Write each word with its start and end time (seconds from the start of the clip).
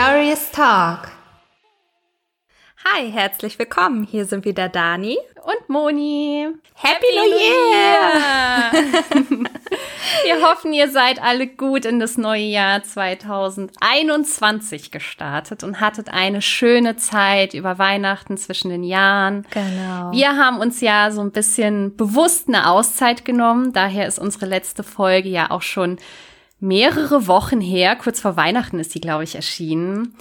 Glorious 0.00 0.48
Talk. 0.50 1.12
Hi, 2.86 3.12
herzlich 3.12 3.58
willkommen. 3.58 4.08
Hier 4.10 4.24
sind 4.24 4.46
wieder 4.46 4.70
Dani 4.70 5.18
und 5.44 5.68
Moni. 5.68 6.48
Happy, 6.72 6.94
Happy 6.94 7.06
New 7.18 7.38
Year! 7.38 8.72
Wir 10.24 10.40
hoffen, 10.40 10.72
ihr 10.72 10.90
seid 10.90 11.22
alle 11.22 11.46
gut 11.46 11.84
in 11.84 12.00
das 12.00 12.16
neue 12.16 12.44
Jahr 12.44 12.82
2021 12.82 14.90
gestartet 14.90 15.62
und 15.64 15.80
hattet 15.80 16.08
eine 16.08 16.40
schöne 16.40 16.96
Zeit 16.96 17.52
über 17.52 17.78
Weihnachten 17.78 18.38
zwischen 18.38 18.70
den 18.70 18.84
Jahren. 18.84 19.46
Genau. 19.50 20.12
Wir 20.12 20.38
haben 20.38 20.60
uns 20.60 20.80
ja 20.80 21.10
so 21.10 21.20
ein 21.20 21.30
bisschen 21.30 21.94
bewusst 21.96 22.48
eine 22.48 22.70
Auszeit 22.70 23.26
genommen. 23.26 23.74
Daher 23.74 24.06
ist 24.06 24.18
unsere 24.18 24.46
letzte 24.46 24.82
Folge 24.82 25.28
ja 25.28 25.50
auch 25.50 25.60
schon 25.60 25.98
mehrere 26.60 27.26
Wochen 27.26 27.60
her. 27.60 27.96
Kurz 27.96 28.20
vor 28.20 28.36
Weihnachten 28.36 28.78
ist 28.78 28.94
die, 28.94 29.00
glaube 29.00 29.24
ich, 29.24 29.34
erschienen. 29.34 30.14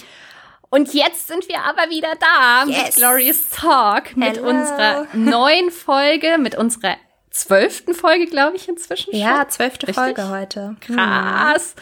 Und 0.69 0.93
jetzt 0.93 1.27
sind 1.27 1.47
wir 1.47 1.63
aber 1.63 1.89
wieder 1.89 2.13
da 2.19 2.65
yes. 2.67 2.85
mit 2.85 2.95
Glorious 2.95 3.49
Talk, 3.49 4.15
mit 4.15 4.37
Hello. 4.37 4.49
unserer 4.49 5.07
neuen 5.13 5.71
Folge, 5.71 6.37
mit 6.37 6.55
unserer 6.55 6.95
zwölften 7.31 7.93
Folge, 7.93 8.27
glaube 8.27 8.55
ich, 8.55 8.69
inzwischen 8.69 9.11
schon. 9.11 9.19
Ja, 9.19 9.47
zwölfte 9.47 9.91
Folge 9.93 10.29
heute. 10.29 10.75
Krass. 10.81 11.75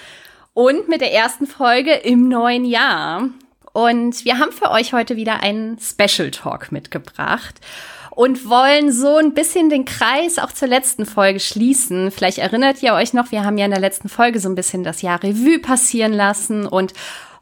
Und 0.53 0.88
mit 0.88 1.02
der 1.02 1.13
ersten 1.13 1.47
Folge 1.47 1.94
im 1.94 2.30
neuen 2.30 2.66
Jahr. 2.66 3.30
Und 3.73 4.25
wir 4.25 4.39
haben 4.39 4.52
für 4.52 4.71
euch 4.71 4.94
heute 4.94 5.17
wieder 5.17 5.41
einen 5.41 5.77
Special 5.80 6.31
Talk 6.31 6.71
mitgebracht 6.71 7.55
und 8.18 8.50
wollen 8.50 8.92
so 8.92 9.18
ein 9.18 9.36
bisschen 9.36 9.70
den 9.70 9.86
Kreis 9.86 10.40
auch 10.40 10.52
zur 10.52 10.68
letzten 10.68 11.06
Folge 11.06 11.40
schließen. 11.40 12.10
Vielleicht 12.10 12.40
erinnert 12.40 12.82
ihr 12.82 12.96
euch 12.96 13.14
noch, 13.14 13.32
wir 13.32 13.44
haben 13.44 13.60
ja 13.60 13.66
in 13.66 13.72
der 13.72 13.80
letzten 13.80 14.10
Folge 14.10 14.40
so 14.40 14.50
ein 14.50 14.56
bisschen 14.56 14.84
das 14.84 15.04
Jahr 15.04 15.22
Revue 15.22 15.60
passieren 15.60 16.14
lassen 16.14 16.66
und 16.66 16.94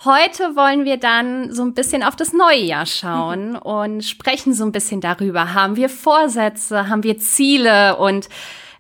Heute 0.03 0.56
wollen 0.56 0.86
wir 0.86 0.98
dann 0.98 1.52
so 1.52 1.64
ein 1.64 1.73
bisschen 1.73 2.03
auf 2.03 2.16
das 2.16 2.31
neue 2.31 2.59
Jahr 2.59 2.86
schauen 2.86 3.53
mhm. 3.53 3.56
und 3.56 4.03
sprechen 4.03 4.53
so 4.53 4.64
ein 4.64 4.72
bisschen 4.72 5.02
darüber. 5.02 5.56
Haben 5.56 5.78
wir 5.78 5.90
Vorsätze? 5.90 6.90
Haben 6.90 7.02
wir 7.02 7.18
Ziele? 7.18 7.96
Und 7.96 8.30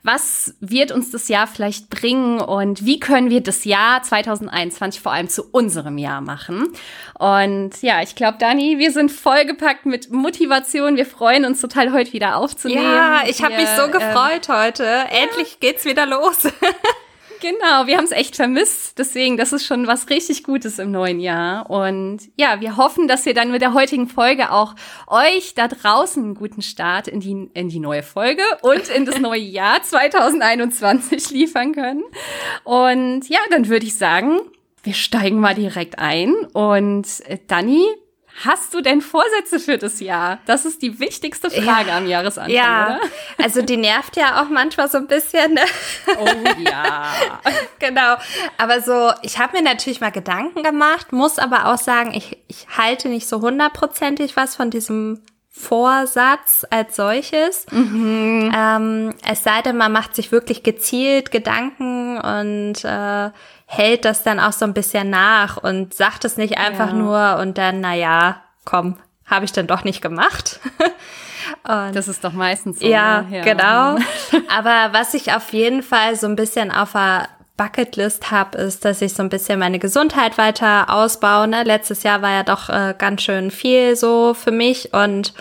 was 0.05 0.53
wird 0.59 0.91
uns 0.91 1.09
das 1.09 1.29
Jahr 1.29 1.47
vielleicht 1.47 1.89
bringen 1.89 2.39
und 2.39 2.85
wie 2.85 2.99
können 2.99 3.31
wir 3.31 3.41
das 3.41 3.65
Jahr 3.65 4.03
2021 4.03 5.01
vor 5.01 5.11
allem 5.11 5.29
zu 5.29 5.43
unserem 5.51 5.97
Jahr 5.97 6.21
machen? 6.21 6.67
Und 7.17 7.81
ja, 7.81 8.03
ich 8.03 8.13
glaube, 8.13 8.37
Dani, 8.39 8.77
wir 8.77 8.91
sind 8.91 9.11
vollgepackt 9.11 9.87
mit 9.87 10.11
Motivation. 10.11 10.95
Wir 10.95 11.07
freuen 11.07 11.43
uns 11.43 11.59
total, 11.59 11.91
heute 11.91 12.13
wieder 12.13 12.37
aufzunehmen. 12.37 12.83
Ja, 12.83 13.23
ich 13.27 13.43
habe 13.43 13.55
mich 13.55 13.67
so 13.69 13.87
gefreut 13.87 14.47
ähm, 14.47 14.55
heute. 14.55 14.85
Endlich 15.09 15.59
geht's 15.59 15.85
wieder 15.85 16.05
los. 16.05 16.43
Genau, 17.41 17.87
wir 17.87 17.97
haben 17.97 18.05
es 18.05 18.11
echt 18.11 18.35
vermisst. 18.35 18.97
Deswegen, 18.97 19.37
das 19.37 19.53
ist 19.53 19.65
schon 19.65 19.87
was 19.87 20.09
richtig 20.09 20.43
Gutes 20.43 20.79
im 20.79 20.91
neuen 20.91 21.19
Jahr. 21.19 21.69
Und 21.69 22.19
ja, 22.35 22.61
wir 22.61 22.77
hoffen, 22.77 23.07
dass 23.07 23.25
wir 23.25 23.33
dann 23.33 23.51
mit 23.51 23.61
der 23.61 23.73
heutigen 23.73 24.07
Folge 24.07 24.51
auch 24.51 24.75
euch 25.07 25.53
da 25.53 25.67
draußen 25.67 26.23
einen 26.23 26.35
guten 26.35 26.61
Start 26.61 27.07
in 27.07 27.19
die, 27.19 27.49
in 27.53 27.69
die 27.69 27.79
neue 27.79 28.03
Folge 28.03 28.43
und 28.61 28.89
in 28.89 29.05
das 29.05 29.19
neue 29.19 29.39
Jahr 29.41 29.81
2021 29.81 31.31
liefern 31.31 31.73
können. 31.73 32.03
Und 32.63 33.27
ja, 33.27 33.39
dann 33.49 33.67
würde 33.67 33.85
ich 33.85 33.97
sagen, 33.97 34.39
wir 34.83 34.93
steigen 34.93 35.39
mal 35.39 35.55
direkt 35.55 35.99
ein. 35.99 36.33
Und 36.53 37.07
äh, 37.27 37.37
Dani, 37.47 37.85
Hast 38.43 38.73
du 38.73 38.81
denn 38.81 39.01
Vorsätze 39.01 39.59
für 39.59 39.77
das 39.77 40.01
Jahr? 40.01 40.39
Das 40.45 40.65
ist 40.65 40.81
die 40.81 40.99
wichtigste 40.99 41.49
Frage 41.49 41.89
ja, 41.89 41.97
am 41.97 42.05
Jahresanfang, 42.05 42.53
ja. 42.53 42.99
oder? 42.99 42.99
Also 43.41 43.61
die 43.61 43.77
nervt 43.77 44.17
ja 44.17 44.41
auch 44.41 44.49
manchmal 44.49 44.89
so 44.89 44.97
ein 44.97 45.07
bisschen. 45.07 45.53
Ne? 45.53 45.61
Oh 46.19 46.59
ja. 46.59 47.13
genau. 47.79 48.15
Aber 48.57 48.81
so, 48.81 49.13
ich 49.21 49.39
habe 49.39 49.57
mir 49.57 49.63
natürlich 49.63 50.01
mal 50.01 50.11
Gedanken 50.11 50.63
gemacht, 50.63 51.13
muss 51.13 51.39
aber 51.39 51.67
auch 51.67 51.77
sagen, 51.77 52.13
ich, 52.13 52.37
ich 52.47 52.67
halte 52.77 53.07
nicht 53.07 53.27
so 53.27 53.39
hundertprozentig 53.39 54.35
was 54.35 54.55
von 54.55 54.69
diesem 54.69 55.21
Vorsatz 55.57 56.65
als 56.69 56.97
solches. 56.97 57.65
Mhm. 57.71 58.51
Ähm, 58.55 59.15
es 59.25 59.43
sei 59.43 59.61
denn, 59.61 59.77
man 59.77 59.91
macht 59.91 60.13
sich 60.13 60.31
wirklich 60.31 60.63
gezielt 60.63 61.31
Gedanken 61.31 62.19
und 62.19 62.83
äh, 62.83 63.31
hält 63.65 64.03
das 64.03 64.23
dann 64.23 64.41
auch 64.41 64.51
so 64.51 64.65
ein 64.65 64.73
bisschen 64.73 65.09
nach 65.09 65.55
und 65.55 65.93
sagt 65.93 66.25
es 66.25 66.35
nicht 66.35 66.57
einfach 66.57 66.89
ja. 66.89 66.93
nur 66.93 67.37
und 67.41 67.57
dann, 67.57 67.79
na 67.79 67.95
ja, 67.95 68.41
komm, 68.65 68.97
habe 69.25 69.45
ich 69.45 69.53
dann 69.53 69.65
doch 69.65 69.85
nicht 69.85 70.01
gemacht. 70.01 70.59
und 71.63 71.95
das 71.95 72.09
ist 72.09 72.23
doch 72.25 72.33
meistens 72.33 72.79
so. 72.79 72.87
Ja, 72.87 73.25
ja, 73.31 73.41
genau. 73.41 73.97
Aber 74.55 74.89
was 74.91 75.13
ich 75.13 75.33
auf 75.33 75.53
jeden 75.53 75.83
Fall 75.83 76.17
so 76.17 76.27
ein 76.27 76.35
bisschen 76.35 76.69
auf 76.69 76.91
der 76.91 77.29
Bucketlist 77.57 78.31
habe, 78.31 78.57
ist, 78.57 78.83
dass 78.83 79.01
ich 79.01 79.13
so 79.13 79.23
ein 79.23 79.29
bisschen 79.29 79.59
meine 79.59 79.79
Gesundheit 79.79 80.37
weiter 80.37 80.89
ausbaue. 80.89 81.47
Ne? 81.47 81.63
Letztes 81.63 82.03
Jahr 82.03 82.21
war 82.21 82.31
ja 82.31 82.43
doch 82.43 82.69
äh, 82.69 82.93
ganz 82.97 83.21
schön 83.21 83.51
viel 83.51 83.95
so 83.95 84.33
für 84.33 84.51
mich 84.51 84.93
und 84.93 85.33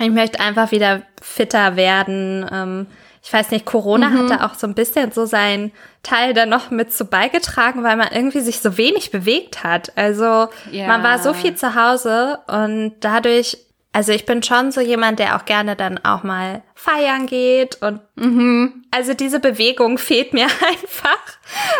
ich 0.00 0.10
möchte 0.10 0.40
einfach 0.40 0.72
wieder 0.72 1.02
fitter 1.20 1.76
werden. 1.76 2.46
Ähm, 2.50 2.86
ich 3.22 3.32
weiß 3.32 3.52
nicht, 3.52 3.64
Corona 3.64 4.10
mhm. 4.10 4.30
hatte 4.30 4.44
auch 4.44 4.54
so 4.54 4.66
ein 4.66 4.74
bisschen 4.74 5.12
so 5.12 5.26
seinen 5.26 5.70
Teil 6.02 6.34
da 6.34 6.44
noch 6.44 6.70
mit 6.70 6.92
zu 6.92 7.04
beigetragen, 7.04 7.84
weil 7.84 7.96
man 7.96 8.08
irgendwie 8.12 8.40
sich 8.40 8.58
so 8.58 8.76
wenig 8.76 9.12
bewegt 9.12 9.62
hat. 9.62 9.92
Also 9.96 10.48
ja. 10.72 10.88
man 10.88 11.04
war 11.04 11.20
so 11.20 11.32
viel 11.32 11.54
zu 11.54 11.76
Hause 11.76 12.40
und 12.48 12.94
dadurch, 13.00 13.58
also 13.92 14.12
ich 14.12 14.24
bin 14.24 14.42
schon 14.42 14.72
so 14.72 14.80
jemand, 14.80 15.18
der 15.18 15.36
auch 15.36 15.44
gerne 15.44 15.76
dann 15.76 15.98
auch 16.02 16.22
mal 16.22 16.62
feiern 16.74 17.26
geht 17.26 17.82
und 17.82 18.00
mhm. 18.14 18.84
also 18.90 19.12
diese 19.12 19.38
Bewegung 19.38 19.98
fehlt 19.98 20.32
mir 20.32 20.46
einfach. 20.66 21.18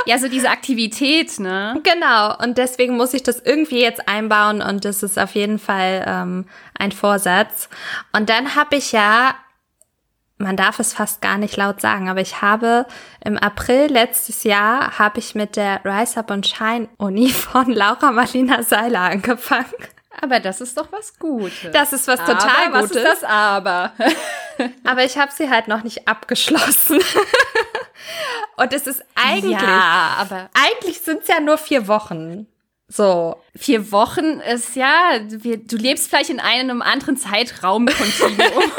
Ja, 0.05 0.19
so 0.19 0.29
diese 0.29 0.51
Aktivität, 0.51 1.41
ne? 1.41 1.81
Genau. 1.83 2.37
Und 2.37 2.59
deswegen 2.59 2.97
muss 2.97 3.15
ich 3.15 3.23
das 3.23 3.41
irgendwie 3.41 3.81
jetzt 3.81 4.09
einbauen 4.09 4.61
und 4.61 4.85
das 4.85 5.03
ist 5.03 5.19
auf 5.19 5.35
jeden 5.35 5.59
Fall 5.59 6.05
ähm, 6.07 6.45
ein 6.79 6.93
Vorsatz. 6.93 7.71
Und 8.13 8.29
dann 8.29 8.57
habe 8.57 8.77
ich 8.77 8.93
ja 8.93 9.35
man 10.39 10.57
darf 10.57 10.81
es 10.81 10.93
fast 10.93 11.23
gar 11.23 11.39
nicht 11.39 11.57
laut 11.57 11.81
sagen, 11.81 12.09
aber 12.09 12.21
ich 12.21 12.43
habe 12.43 12.87
im 13.25 13.39
April 13.39 13.87
letztes 13.87 14.43
Jahr 14.43 14.99
habe 14.99 15.21
ich 15.21 15.37
mit 15.37 15.55
der 15.55 15.81
Rise 15.85 16.19
Up 16.19 16.33
und 16.33 16.47
Shine 16.47 16.89
Uni 16.99 17.29
von 17.31 17.71
Laura 17.71 18.11
Marlina 18.11 18.63
Seiler 18.65 19.03
angefangen. 19.03 19.73
Aber 20.23 20.39
das 20.39 20.61
ist 20.61 20.79
doch 20.79 20.93
was 20.93 21.19
Gutes. 21.19 21.73
Das 21.73 21.93
ist 21.93 22.07
was 22.07 22.21
total 22.21 22.69
aber, 22.69 22.83
Gutes. 22.83 22.97
Was 22.97 23.13
ist 23.13 23.23
das 23.23 23.25
aber? 23.25 23.93
aber 24.85 25.05
ich 25.05 25.19
habe 25.19 25.33
sie 25.33 25.51
halt 25.51 25.67
noch 25.67 25.83
nicht 25.83 26.07
abgeschlossen. 26.07 27.01
und 28.57 28.73
es 28.73 28.87
ist 28.87 29.05
eigentlich, 29.17 29.61
ja, 29.61 30.17
aber 30.19 30.49
eigentlich 30.55 31.01
sind 31.01 31.23
es 31.23 31.29
ja 31.29 31.41
nur 31.41 31.59
vier 31.59 31.89
Wochen. 31.89 32.47
So. 32.87 33.43
Vier 33.57 33.91
Wochen 33.91 34.41
ist 34.41 34.77
ja, 34.77 35.19
du 35.19 35.77
lebst 35.77 36.09
vielleicht 36.09 36.31
in 36.31 36.41
einem 36.41 36.83
anderen 36.83 37.17
Zeitraum 37.17 37.87
Kontinuum. 37.87 38.71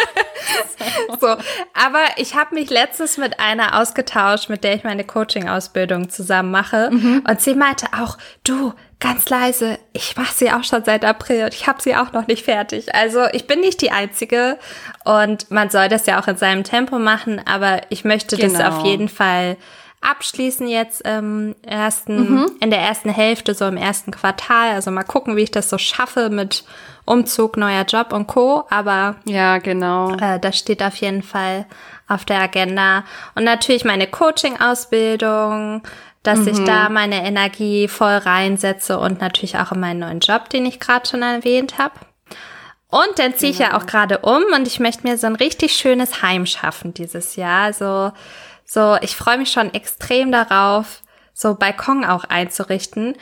so, 1.19 1.27
aber 1.73 2.03
ich 2.17 2.35
habe 2.35 2.55
mich 2.55 2.69
letztens 2.69 3.17
mit 3.17 3.39
einer 3.39 3.81
ausgetauscht, 3.81 4.49
mit 4.49 4.63
der 4.63 4.75
ich 4.75 4.83
meine 4.83 5.03
Coaching-Ausbildung 5.03 6.09
zusammen 6.09 6.51
mache. 6.51 6.89
Mhm. 6.91 7.23
Und 7.27 7.41
sie 7.41 7.55
meinte 7.55 7.87
auch, 7.97 8.17
du, 8.43 8.73
ganz 9.03 9.29
leise, 9.29 9.77
ich 9.91 10.15
mache 10.15 10.33
sie 10.33 10.51
auch 10.51 10.63
schon 10.63 10.83
seit 10.85 11.03
April 11.03 11.43
und 11.43 11.53
ich 11.53 11.67
habe 11.67 11.81
sie 11.81 11.95
auch 11.95 12.13
noch 12.13 12.27
nicht 12.27 12.45
fertig. 12.45 12.95
Also 12.95 13.25
ich 13.33 13.47
bin 13.47 13.59
nicht 13.59 13.81
die 13.81 13.91
Einzige 13.91 14.57
und 15.03 15.51
man 15.51 15.69
soll 15.69 15.89
das 15.89 16.05
ja 16.05 16.21
auch 16.21 16.27
in 16.27 16.37
seinem 16.37 16.63
Tempo 16.63 16.99
machen, 16.99 17.41
aber 17.45 17.81
ich 17.89 18.05
möchte 18.05 18.37
genau. 18.37 18.57
das 18.57 18.73
auf 18.73 18.85
jeden 18.85 19.09
Fall 19.09 19.57
abschließen 19.99 20.67
jetzt 20.67 21.01
im 21.01 21.55
ersten, 21.63 22.33
mhm. 22.33 22.51
in 22.59 22.69
der 22.69 22.79
ersten 22.79 23.09
Hälfte, 23.09 23.53
so 23.53 23.65
im 23.65 23.77
ersten 23.77 24.11
Quartal. 24.11 24.71
Also 24.71 24.91
mal 24.91 25.03
gucken, 25.03 25.35
wie 25.35 25.43
ich 25.43 25.51
das 25.51 25.69
so 25.69 25.77
schaffe 25.77 26.29
mit 26.29 26.63
Umzug, 27.05 27.57
neuer 27.57 27.83
Job 27.83 28.13
und 28.13 28.27
Co. 28.27 28.65
Aber 28.69 29.15
ja, 29.25 29.57
genau. 29.57 30.15
Äh, 30.15 30.39
das 30.39 30.57
steht 30.57 30.83
auf 30.83 30.95
jeden 30.97 31.23
Fall 31.23 31.65
auf 32.07 32.25
der 32.25 32.41
Agenda. 32.41 33.03
Und 33.35 33.43
natürlich 33.43 33.85
meine 33.85 34.07
Coaching-Ausbildung, 34.07 35.83
dass 36.23 36.39
mhm. 36.39 36.47
ich 36.47 36.63
da 36.63 36.89
meine 36.89 37.25
Energie 37.25 37.87
voll 37.87 38.15
reinsetze 38.15 38.97
und 38.97 39.21
natürlich 39.21 39.57
auch 39.57 39.71
in 39.73 39.79
meinen 39.79 39.99
neuen 39.99 40.19
Job, 40.19 40.49
den 40.49 40.65
ich 40.65 40.79
gerade 40.79 41.07
schon 41.07 41.21
erwähnt 41.21 41.77
habe. 41.77 41.93
Und 42.87 43.17
dann 43.17 43.35
ziehe 43.35 43.51
ich 43.51 43.59
ja 43.59 43.75
auch 43.75 43.85
gerade 43.85 44.19
um 44.19 44.43
und 44.55 44.67
ich 44.67 44.79
möchte 44.79 45.07
mir 45.07 45.17
so 45.17 45.27
ein 45.27 45.35
richtig 45.35 45.73
schönes 45.73 46.21
Heim 46.21 46.45
schaffen 46.45 46.93
dieses 46.93 47.35
Jahr. 47.35 47.63
Also 47.63 48.11
so, 48.65 48.97
ich 49.01 49.15
freue 49.15 49.39
mich 49.39 49.51
schon 49.51 49.73
extrem 49.73 50.31
darauf, 50.31 51.01
so 51.33 51.55
Balkon 51.55 52.05
auch 52.05 52.25
einzurichten. 52.25 53.15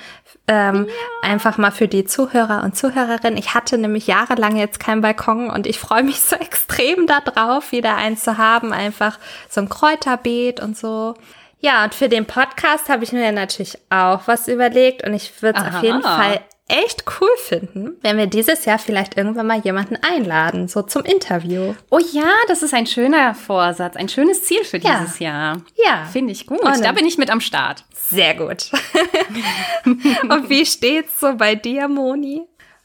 Ähm, 0.47 0.88
ja. 0.88 1.30
Einfach 1.30 1.57
mal 1.57 1.71
für 1.71 1.88
die 1.88 2.04
Zuhörer 2.04 2.63
und 2.63 2.75
Zuhörerinnen. 2.75 3.38
Ich 3.38 3.54
hatte 3.54 3.77
nämlich 3.77 4.07
jahrelang 4.07 4.57
jetzt 4.57 4.81
keinen 4.81 5.01
Balkon 5.01 5.50
und 5.50 5.65
ich 5.65 5.80
freue 5.80 6.04
mich 6.04 6.19
so 6.21 6.36
extrem 6.36 7.07
darauf, 7.07 7.71
wieder 7.71 7.95
eins 7.95 8.24
zu 8.24 8.38
haben. 8.38 8.74
Einfach 8.74 9.18
so 9.50 9.62
ein 9.62 9.69
Kräuterbeet 9.69 10.59
und 10.59 10.77
so. 10.77 11.15
Ja, 11.62 11.84
und 11.84 11.94
für 11.96 12.10
den 12.10 12.25
Podcast 12.25 12.90
habe 12.90 13.04
ich 13.04 13.12
mir 13.12 13.31
natürlich 13.31 13.78
auch 13.90 14.22
was 14.28 14.48
überlegt 14.48 15.04
und 15.06 15.13
ich 15.13 15.42
würde 15.42 15.60
es 15.62 15.75
auf 15.75 15.84
jeden 15.84 16.02
Fall 16.02 16.42
echt 16.68 17.04
cool 17.19 17.30
finden, 17.38 17.98
wenn 18.02 18.18
wir 18.18 18.28
dieses 18.28 18.63
Jahr 18.63 18.80
vielleicht 18.80 19.18
irgendwann 19.18 19.46
mal 19.46 19.60
jemanden 19.60 19.98
einladen, 19.98 20.69
so 20.69 20.81
zum 20.81 21.04
Interview. 21.04 21.74
Oh 21.90 22.00
ja, 22.13 22.30
das 22.48 22.63
ist 22.63 22.74
ein 22.74 22.88
schöner 22.88 23.36
Vorsatz, 23.36 23.98
ein 23.98 24.08
schönes 24.08 24.46
Ziel 24.46 24.63
für 24.63 24.78
Ja. 24.78 25.00
dieses 25.02 25.19
Jahr. 25.19 25.58
Ja. 25.86 26.06
Finde 26.12 26.31
ich 26.31 26.48
gut. 26.48 26.62
Und- 26.62 26.84
da 26.84 26.94
bin 26.94 27.06
ich 27.06 27.18
mit 27.18 27.30
am 27.30 27.42
Start. 27.42 27.84
Sehr 27.94 28.36
gut. 28.36 28.72
Und 30.30 30.50
wie 30.50 30.66
steht's 30.66 31.19
so 31.19 31.36
bei 31.36 31.56
dir, 31.56 31.88
Moni? 31.88 32.44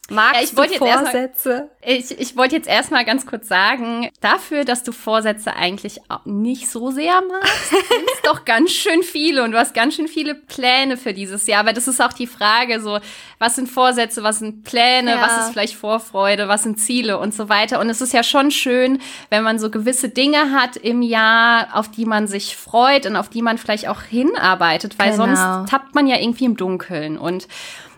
Magst 0.08 0.35
Ja, 0.41 0.44
ich 0.44 0.56
wollte 0.56 0.79
du 0.79 0.85
jetzt 0.85 0.93
erst 0.94 1.03
mal- 1.05 1.11
Vorsätze? 1.11 1.70
Ich, 1.82 2.19
ich 2.20 2.37
wollte 2.37 2.55
jetzt 2.56 2.69
erstmal 2.69 3.05
ganz 3.05 3.26
kurz 3.26 3.49
sagen, 3.49 4.08
dafür, 4.20 4.64
dass 4.64 4.82
du 4.85 4.93
Vorsätze 4.93 5.55
eigentlich 5.55 6.00
nicht 6.25 6.69
so 6.69 6.91
sehr 6.93 7.20
magst, 7.29 7.69
sind 7.70 7.81
doch 8.25 8.44
ganz 8.44 8.70
schön 8.70 9.03
viele 9.03 9.43
und 9.43 9.50
du 9.53 9.58
hast 9.58 9.75
ganz 9.75 9.94
schön 9.94 10.06
viele 10.08 10.35
Pläne 10.37 10.97
für 10.97 11.12
dieses 11.12 11.47
Jahr. 11.49 11.61
Aber 11.61 11.73
das 11.73 11.88
ist 11.88 12.00
auch 12.00 12.12
die 12.12 12.26
Frage, 12.29 12.81
so, 12.81 12.99
was 13.41 13.56
sind 13.56 13.69
Vorsätze, 13.69 14.23
was 14.23 14.38
sind 14.38 14.62
Pläne, 14.64 15.12
Ja. 15.12 15.20
was 15.20 15.44
ist 15.47 15.53
vielleicht 15.53 15.75
Vorfreude, 15.75 16.47
was 16.49 16.62
sind 16.62 16.79
Ziele 16.79 17.19
und 17.19 17.35
so 17.35 17.49
weiter. 17.49 17.81
Und 17.81 17.91
es 17.91 18.00
ist 18.00 18.12
ja 18.12 18.23
schon 18.23 18.50
schön, 18.53 19.00
wenn 19.31 19.43
man 19.43 19.58
so 19.58 19.70
gewisse 19.70 20.08
Dinge 20.08 20.53
hat 20.53 20.76
im 20.76 21.03
Jahr, 21.03 21.69
auf 21.73 21.91
die 21.91 22.05
man 22.05 22.26
sich 22.29 22.56
freut 22.56 23.06
und 23.06 23.17
auf 23.17 23.29
die 23.29 23.43
man 23.43 23.58
vielleicht 23.58 23.88
auch 23.88 24.03
hinarbeitet, 24.03 24.99
weil 24.99 25.11
Genau. 25.12 25.25
sonst 25.26 25.70
tappt 25.70 25.94
man 25.97 26.06
ja 26.06 26.17
irgendwie 26.19 26.44
im 26.44 26.56
Dunkeln 26.56 27.19
und 27.19 27.49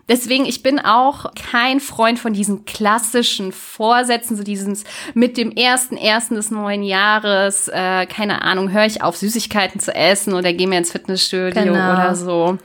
Deswegen, 0.08 0.46
ich 0.46 0.62
bin 0.62 0.78
auch 0.78 1.26
kein 1.50 1.80
Freund 1.80 2.18
von 2.18 2.32
diesen 2.32 2.64
klassischen 2.64 3.52
Vorsätzen, 3.52 4.36
so 4.36 4.42
dieses 4.42 4.84
mit 5.14 5.36
dem 5.36 5.52
ersten 5.52 5.96
ersten 5.96 6.34
des 6.34 6.50
neuen 6.50 6.82
Jahres, 6.82 7.68
äh, 7.68 8.06
keine 8.06 8.42
Ahnung, 8.42 8.72
höre 8.72 8.86
ich 8.86 9.02
auf, 9.02 9.16
Süßigkeiten 9.16 9.80
zu 9.80 9.94
essen 9.94 10.34
oder 10.34 10.52
gehe 10.52 10.66
mir 10.66 10.78
ins 10.78 10.92
Fitnessstudio 10.92 11.62
Genau. 11.62 11.92
oder 11.92 12.14
so. 12.14 12.58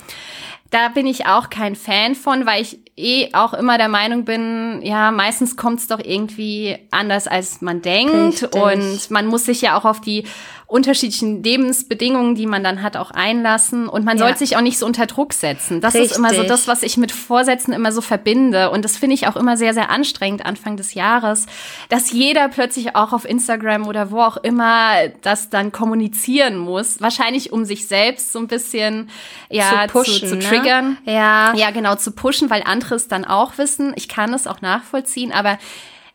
Da 0.72 0.88
bin 0.88 1.06
ich 1.06 1.28
auch 1.28 1.51
kein 1.51 1.75
Fan 1.75 2.16
von, 2.16 2.48
weil 2.48 2.63
ich 2.63 2.80
eh 2.98 3.30
auch 3.34 3.54
immer 3.54 3.78
der 3.78 3.90
Meinung 3.90 4.25
bin, 4.25 4.81
ja, 4.81 5.12
meistens 5.12 5.56
kommt 5.56 5.80
es 5.80 5.88
doch 5.88 6.00
irgendwie 6.04 6.78
anders, 6.90 7.28
als 7.28 7.62
man 7.62 7.81
denkt. 7.84 8.42
Richtig. 8.44 8.56
Und 8.56 9.12
man 9.12 9.28
muss 9.28 9.45
sich 9.45 9.62
ja 9.62 9.78
auch 9.78 9.86
auf 9.86 10.01
die 10.01 10.25
unterschiedlichen 10.73 11.43
Lebensbedingungen, 11.43 12.33
die 12.33 12.47
man 12.47 12.63
dann 12.63 12.81
hat, 12.81 12.97
auch 12.97 13.11
einlassen. 13.11 13.87
Und 13.87 14.05
man 14.05 14.17
Ja. 14.17 14.23
sollte 14.25 14.39
sich 14.39 14.57
auch 14.57 14.61
nicht 14.61 14.79
so 14.79 14.87
unter 14.87 15.05
Druck 15.05 15.33
setzen. 15.33 15.81
Das 15.81 15.93
ist 15.93 16.17
immer 16.17 16.29
so 16.29 16.41
Richtig. 16.41 16.49
das, 16.49 16.67
was 16.67 16.81
ich 16.81 16.97
mit 16.97 17.11
Vorsätzen 17.11 17.73
immer 17.73 17.91
so 17.91 18.01
verbinde. 18.01 18.71
Und 18.71 18.83
das 18.83 18.97
finde 18.97 19.13
ich 19.13 19.27
auch 19.27 19.35
immer 19.35 19.55
sehr, 19.55 19.75
sehr 19.75 19.91
anstrengend 19.91 20.47
Anfang 20.47 20.75
des 20.75 20.95
Jahres, 20.95 21.45
dass 21.89 22.11
jeder 22.11 22.49
plötzlich 22.49 22.95
auch 22.95 23.13
auf 23.13 23.23
Instagram 23.23 23.85
oder 23.85 24.09
wo 24.09 24.21
auch 24.21 24.37
immer 24.37 24.93
das 25.21 25.51
dann 25.51 25.71
kommunizieren 25.71 26.57
muss. 26.57 26.99
Wahrscheinlich 26.99 27.53
um 27.53 27.65
sich 27.65 27.87
selbst 27.87 28.33
so 28.33 28.39
ein 28.39 28.47
bisschen 28.47 29.11
ja, 29.51 29.83
zu 29.87 29.93
pushen, 29.93 30.27
zu, 30.27 30.35
ne? 30.37 30.43
triggern. 30.43 30.97
Ja. 31.05 31.53
Ja, 31.55 31.69
genau, 31.69 31.95
zu 31.97 32.09
pushen, 32.13 32.49
weil 32.49 32.63
andere 32.65 32.95
es 32.95 33.07
dann 33.07 33.25
auch 33.25 33.59
wissen. 33.59 33.93
Ich 33.95 34.07
kann 34.07 34.33
es 34.33 34.47
auch 34.47 34.61
nachvollziehen, 34.61 35.31
aber 35.31 35.59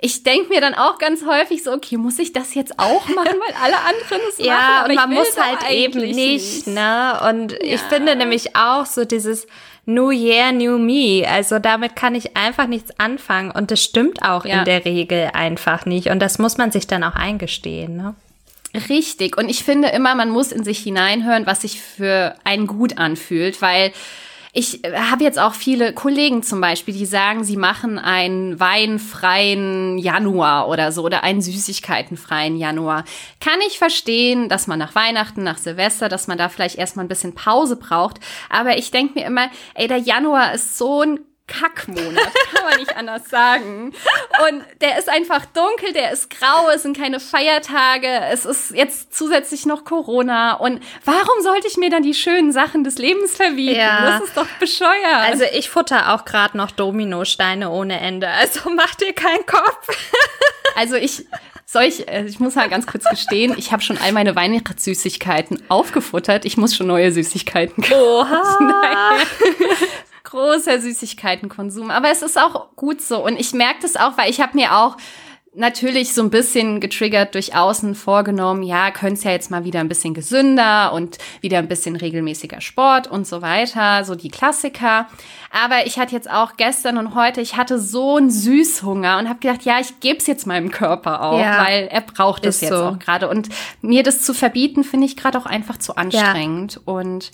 ich 0.01 0.23
denke 0.23 0.49
mir 0.49 0.61
dann 0.61 0.75
auch 0.75 0.99
ganz 0.99 1.25
häufig 1.27 1.65
so, 1.65 1.73
okay, 1.73 1.97
muss 1.97 2.19
ich 2.21 2.33
das 2.33 2.55
jetzt 2.55 2.79
auch 2.79 3.09
machen, 3.09 3.37
weil 3.47 3.55
alle 3.63 3.79
anderen 3.79 4.29
es 4.29 4.39
machen? 4.39 4.47
Ja, 4.49 4.85
und 4.85 4.91
ich 4.91 4.97
man 4.97 5.11
muss 5.13 5.37
halt 5.37 5.71
eben 5.71 5.99
eigentlich 5.99 6.15
nicht, 6.17 6.67
ne? 6.69 7.21
Und 7.29 7.53
ich 7.55 7.81
Ja. 7.81 7.89
finde 7.89 8.15
nämlich 8.15 8.55
auch 8.55 8.87
so 8.87 9.05
dieses 9.05 9.47
New 9.87 10.11
Year, 10.11 10.53
New 10.53 10.79
Me. 10.79 11.27
Also 11.29 11.59
damit 11.59 11.97
kann 11.97 12.15
ich 12.15 12.37
einfach 12.37 12.67
nichts 12.67 12.93
anfangen. 13.01 13.51
Und 13.51 13.71
das 13.71 13.83
stimmt 13.83 14.23
auch 14.23 14.45
Ja. 14.45 14.59
in 14.61 14.65
der 14.67 14.85
Regel 14.85 15.31
einfach 15.33 15.85
nicht. 15.87 16.11
Und 16.11 16.21
das 16.21 16.39
muss 16.39 16.59
man 16.59 16.71
sich 16.71 16.87
dann 16.87 17.03
auch 17.03 17.15
eingestehen, 17.17 17.97
ne? 17.97 18.15
Richtig. 18.91 19.37
Und 19.39 19.49
ich 19.49 19.65
finde 19.65 19.89
immer, 19.89 20.15
man 20.15 20.29
muss 20.31 20.53
in 20.53 20.63
sich 20.63 20.79
hineinhören, 20.81 21.47
was 21.47 21.63
sich 21.63 21.81
für 21.81 22.35
einen 22.45 22.67
gut 22.67 22.99
anfühlt, 22.99 23.63
weil 23.63 23.93
ich 24.59 24.81
habe 24.93 25.23
jetzt 25.23 25.39
auch 25.39 25.55
viele 25.55 25.93
Kollegen 25.93 26.43
zum 26.43 26.61
Beispiel, 26.61 26.93
die 26.93 27.07
sagen, 27.07 27.45
sie 27.45 27.57
machen 27.57 27.97
einen 27.97 28.59
weinfreien 28.59 29.99
Januar 29.99 30.69
oder 30.69 30.91
so 30.91 31.05
oder 31.05 31.23
einen 31.23 31.41
süßigkeitenfreien 31.41 32.57
Januar. 32.57 33.05
Kann 33.41 33.61
ich 33.69 33.79
verstehen, 33.79 34.49
dass 34.49 34.67
man 34.67 34.81
nach 34.81 34.97
Weihnachten, 34.97 35.45
nach 35.45 35.59
Silvester, 35.59 36.09
dass 36.09 36.27
man 36.27 36.39
da 36.39 36.49
vielleicht 36.49 36.75
erstmal 36.75 37.05
ein 37.05 37.09
bisschen 37.09 37.37
Pause 37.37 37.77
braucht. 37.77 38.19
Aber 38.51 38.77
ich 38.77 38.91
denke 38.91 39.21
mir 39.21 39.27
immer, 39.27 39.49
ey, 39.75 39.87
der 39.87 39.99
Januar 39.99 40.55
ist 40.55 40.77
so 40.77 41.03
ein 41.03 41.21
Kackmonat, 41.49 42.33
kann 42.53 42.65
man 42.69 42.79
nicht 42.79 42.97
anders 42.97 43.29
sagen. 43.29 43.93
Und 44.49 44.65
der 44.81 44.99
ist 44.99 45.09
einfach 45.09 45.45
dunkel, 45.47 45.93
der 45.93 46.13
ist 46.13 46.31
grau, 46.31 46.69
es 46.73 46.83
sind 46.83 46.97
keine 46.97 47.19
Feiertage, 47.19 48.09
es 48.31 48.45
ist 48.45 48.71
jetzt 48.71 49.15
zusätzlich 49.17 49.67
noch 49.67 49.85
Corona. 49.85 50.55
Und 50.55 50.81
warum 51.05 51.43
sollte 51.43 51.67
ich 51.67 51.77
mir 51.77 51.91
dann 51.91 52.03
die 52.05 52.15
schönen 52.15 52.53
Sachen 52.53 52.85
des 52.85 52.99
Lebens 52.99 53.35
verbieten? 53.35 53.81
Ja. 53.81 54.19
Das 54.19 54.29
ist 54.29 54.37
doch 54.37 54.47
bescheuert. 54.61 55.25
Also 55.27 55.45
ich 55.53 55.69
futter 55.69 56.15
auch 56.15 56.25
gerade 56.25 56.57
noch 56.57 56.71
Dominosteine 56.71 57.71
ohne 57.71 57.99
Ende. 58.01 58.29
Also 58.29 58.71
mach 58.71 58.95
dir 58.95 59.13
keinen 59.13 59.45
Kopf. 59.47 59.89
Also 60.77 60.95
ich, 60.95 61.27
soll 61.67 61.83
ich, 61.83 62.09
äh, 62.09 62.25
ich 62.25 62.41
muss 62.41 62.55
mal 62.55 62.69
ganz 62.69 62.87
kurz 62.87 63.05
gestehen, 63.05 63.55
ich 63.59 63.73
habe 63.73 63.83
schon 63.83 63.99
all 63.99 64.13
meine 64.13 64.37
Weihnachtssüßigkeiten 64.37 65.63
aufgefuttert. 65.69 66.45
Ich 66.45 66.57
muss 66.57 66.77
schon 66.77 66.87
neue 66.87 67.11
Süßigkeiten 67.13 67.83
kaufen. 67.83 68.01
Oha. 68.01 68.59
Nein. 68.61 69.27
Großer 70.31 70.81
Süßigkeitenkonsum. 70.81 71.91
Aber 71.91 72.11
es 72.11 72.23
ist 72.23 72.39
auch 72.39 72.75
gut 72.77 73.01
so. 73.01 73.25
Und 73.25 73.39
ich 73.39 73.53
merke 73.53 73.81
das 73.83 73.97
auch, 73.97 74.17
weil 74.19 74.31
ich 74.31 74.41
habe 74.41 74.57
mir 74.57 74.77
auch 74.77 74.97
natürlich 75.55 76.13
so 76.15 76.23
ein 76.23 76.31
bisschen 76.31 76.79
getriggert 76.79 77.35
durch 77.35 77.57
Außen 77.57 77.95
vorgenommen, 77.95 78.63
ja, 78.63 78.91
könnte 78.91 79.25
ja 79.25 79.31
jetzt 79.33 79.51
mal 79.51 79.65
wieder 79.65 79.81
ein 79.81 79.89
bisschen 79.89 80.15
gesünder 80.15 80.93
und 80.93 81.19
wieder 81.41 81.59
ein 81.59 81.67
bisschen 81.67 81.97
regelmäßiger 81.97 82.61
Sport 82.61 83.09
und 83.09 83.27
so 83.27 83.43
weiter, 83.43 84.05
so 84.05 84.15
die 84.15 84.29
Klassiker. 84.29 85.09
Aber 85.51 85.87
ich 85.87 85.99
hatte 85.99 86.15
jetzt 86.15 86.31
auch 86.31 86.57
gestern 86.59 86.99
und 86.99 87.15
heute, 87.15 87.41
ich 87.41 87.57
hatte 87.57 87.79
so 87.81 88.17
einen 88.19 88.31
Süßhunger 88.31 89.19
und 89.19 89.29
habe 89.29 89.41
gedacht, 89.41 89.63
ja, 89.65 89.81
ich 89.81 89.99
gebe 90.01 90.19
es 90.19 90.27
jetzt 90.27 90.47
meinem 90.47 90.71
Körper 90.71 91.23
auch, 91.23 91.41
Ja. 91.41 91.65
weil 91.65 91.89
er 91.91 92.03
braucht 92.03 92.45
es 92.47 92.61
jetzt 92.61 92.71
so. 92.71 92.85
auch 92.85 92.99
gerade. 92.99 93.29
Und 93.29 93.49
mir 93.81 94.03
das 94.03 94.23
zu 94.23 94.35
verbieten, 94.35 94.85
finde 94.85 95.07
ich 95.07 95.17
gerade 95.17 95.39
auch 95.39 95.47
einfach 95.47 95.79
zu 95.79 95.97
anstrengend. 95.97 96.81
Und 96.85 97.33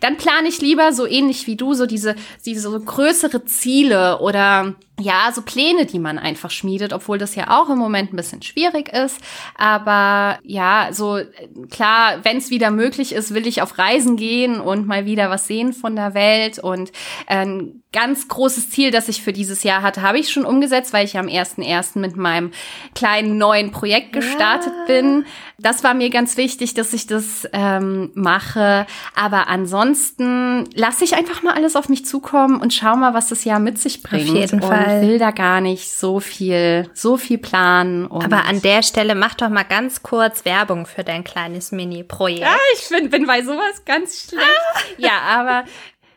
dann 0.00 0.16
plane 0.16 0.48
ich 0.48 0.60
lieber 0.60 0.92
so 0.92 1.06
ähnlich 1.06 1.46
wie 1.46 1.56
du, 1.56 1.74
so 1.74 1.86
diese, 1.86 2.14
diese 2.44 2.60
so 2.60 2.78
größere 2.78 3.44
Ziele 3.44 4.20
oder 4.20 4.74
ja, 4.98 5.30
so 5.34 5.42
Pläne, 5.42 5.84
die 5.84 5.98
man 5.98 6.18
einfach 6.18 6.50
schmiedet, 6.50 6.94
obwohl 6.94 7.18
das 7.18 7.34
ja 7.34 7.60
auch 7.60 7.68
im 7.68 7.78
Moment 7.78 8.12
ein 8.12 8.16
bisschen 8.16 8.42
schwierig 8.42 8.88
ist. 8.88 9.20
Aber 9.54 10.38
ja, 10.42 10.88
so 10.92 11.18
äh, 11.18 11.26
klar, 11.70 12.24
wenn 12.24 12.38
es 12.38 12.48
wieder 12.48 12.70
möglich 12.70 13.12
ist, 13.12 13.34
will 13.34 13.46
ich 13.46 13.60
auf 13.60 13.78
Reisen 13.78 14.16
gehen 14.16 14.58
und 14.58 14.86
mal 14.86 15.04
wieder 15.04 15.28
was 15.28 15.46
sehen 15.46 15.74
von 15.74 15.96
der 15.96 16.14
Welt. 16.14 16.58
Und 16.58 16.92
ein 17.26 17.82
ganz 17.92 18.28
großes 18.28 18.70
Ziel, 18.70 18.90
das 18.90 19.08
ich 19.08 19.22
für 19.22 19.32
dieses 19.32 19.62
Jahr 19.62 19.82
hatte, 19.82 20.02
habe 20.02 20.18
ich 20.18 20.30
schon 20.30 20.44
umgesetzt, 20.44 20.92
weil 20.92 21.04
ich 21.04 21.18
am 21.18 21.26
1.1. 21.26 21.98
mit 21.98 22.16
meinem 22.16 22.50
kleinen 22.94 23.38
neuen 23.38 23.72
Projekt 23.72 24.12
gestartet 24.12 24.72
bin. 24.86 25.24
Das 25.58 25.84
war 25.84 25.94
mir 25.94 26.10
ganz 26.10 26.36
wichtig, 26.36 26.74
dass 26.74 26.92
ich 26.92 27.06
das 27.06 27.48
ähm, 27.52 28.10
mache. 28.14 28.86
Aber 29.14 29.48
ansonsten 29.48 30.64
lasse 30.74 31.04
ich 31.04 31.14
einfach 31.16 31.42
mal 31.42 31.54
alles 31.54 31.76
auf 31.76 31.88
mich 31.88 32.04
zukommen 32.04 32.60
und 32.60 32.74
schau 32.74 32.96
mal, 32.96 33.14
was 33.14 33.28
das 33.28 33.44
Jahr 33.44 33.60
mit 33.60 33.78
sich 33.78 34.02
bringt. 34.02 34.28
jeden 34.28 34.60
und 34.86 35.02
will 35.02 35.18
da 35.18 35.30
gar 35.30 35.60
nicht 35.60 35.90
so 35.90 36.20
viel, 36.20 36.88
so 36.94 37.16
viel 37.16 37.38
planen. 37.38 38.06
Und 38.06 38.24
Aber 38.24 38.44
an 38.44 38.62
der 38.62 38.82
Stelle 38.82 39.14
mach 39.14 39.34
doch 39.34 39.48
mal 39.48 39.64
ganz 39.64 40.02
kurz 40.02 40.44
Werbung 40.44 40.86
für 40.86 41.04
dein 41.04 41.24
kleines 41.24 41.72
Mini-Projekt. 41.72 42.40
Ja, 42.40 42.56
ich 42.74 42.80
find, 42.80 43.10
bin 43.10 43.26
bei 43.26 43.42
sowas 43.42 43.84
ganz 43.84 44.28
schlecht. 44.28 44.98
ja, 44.98 45.20
aber 45.20 45.64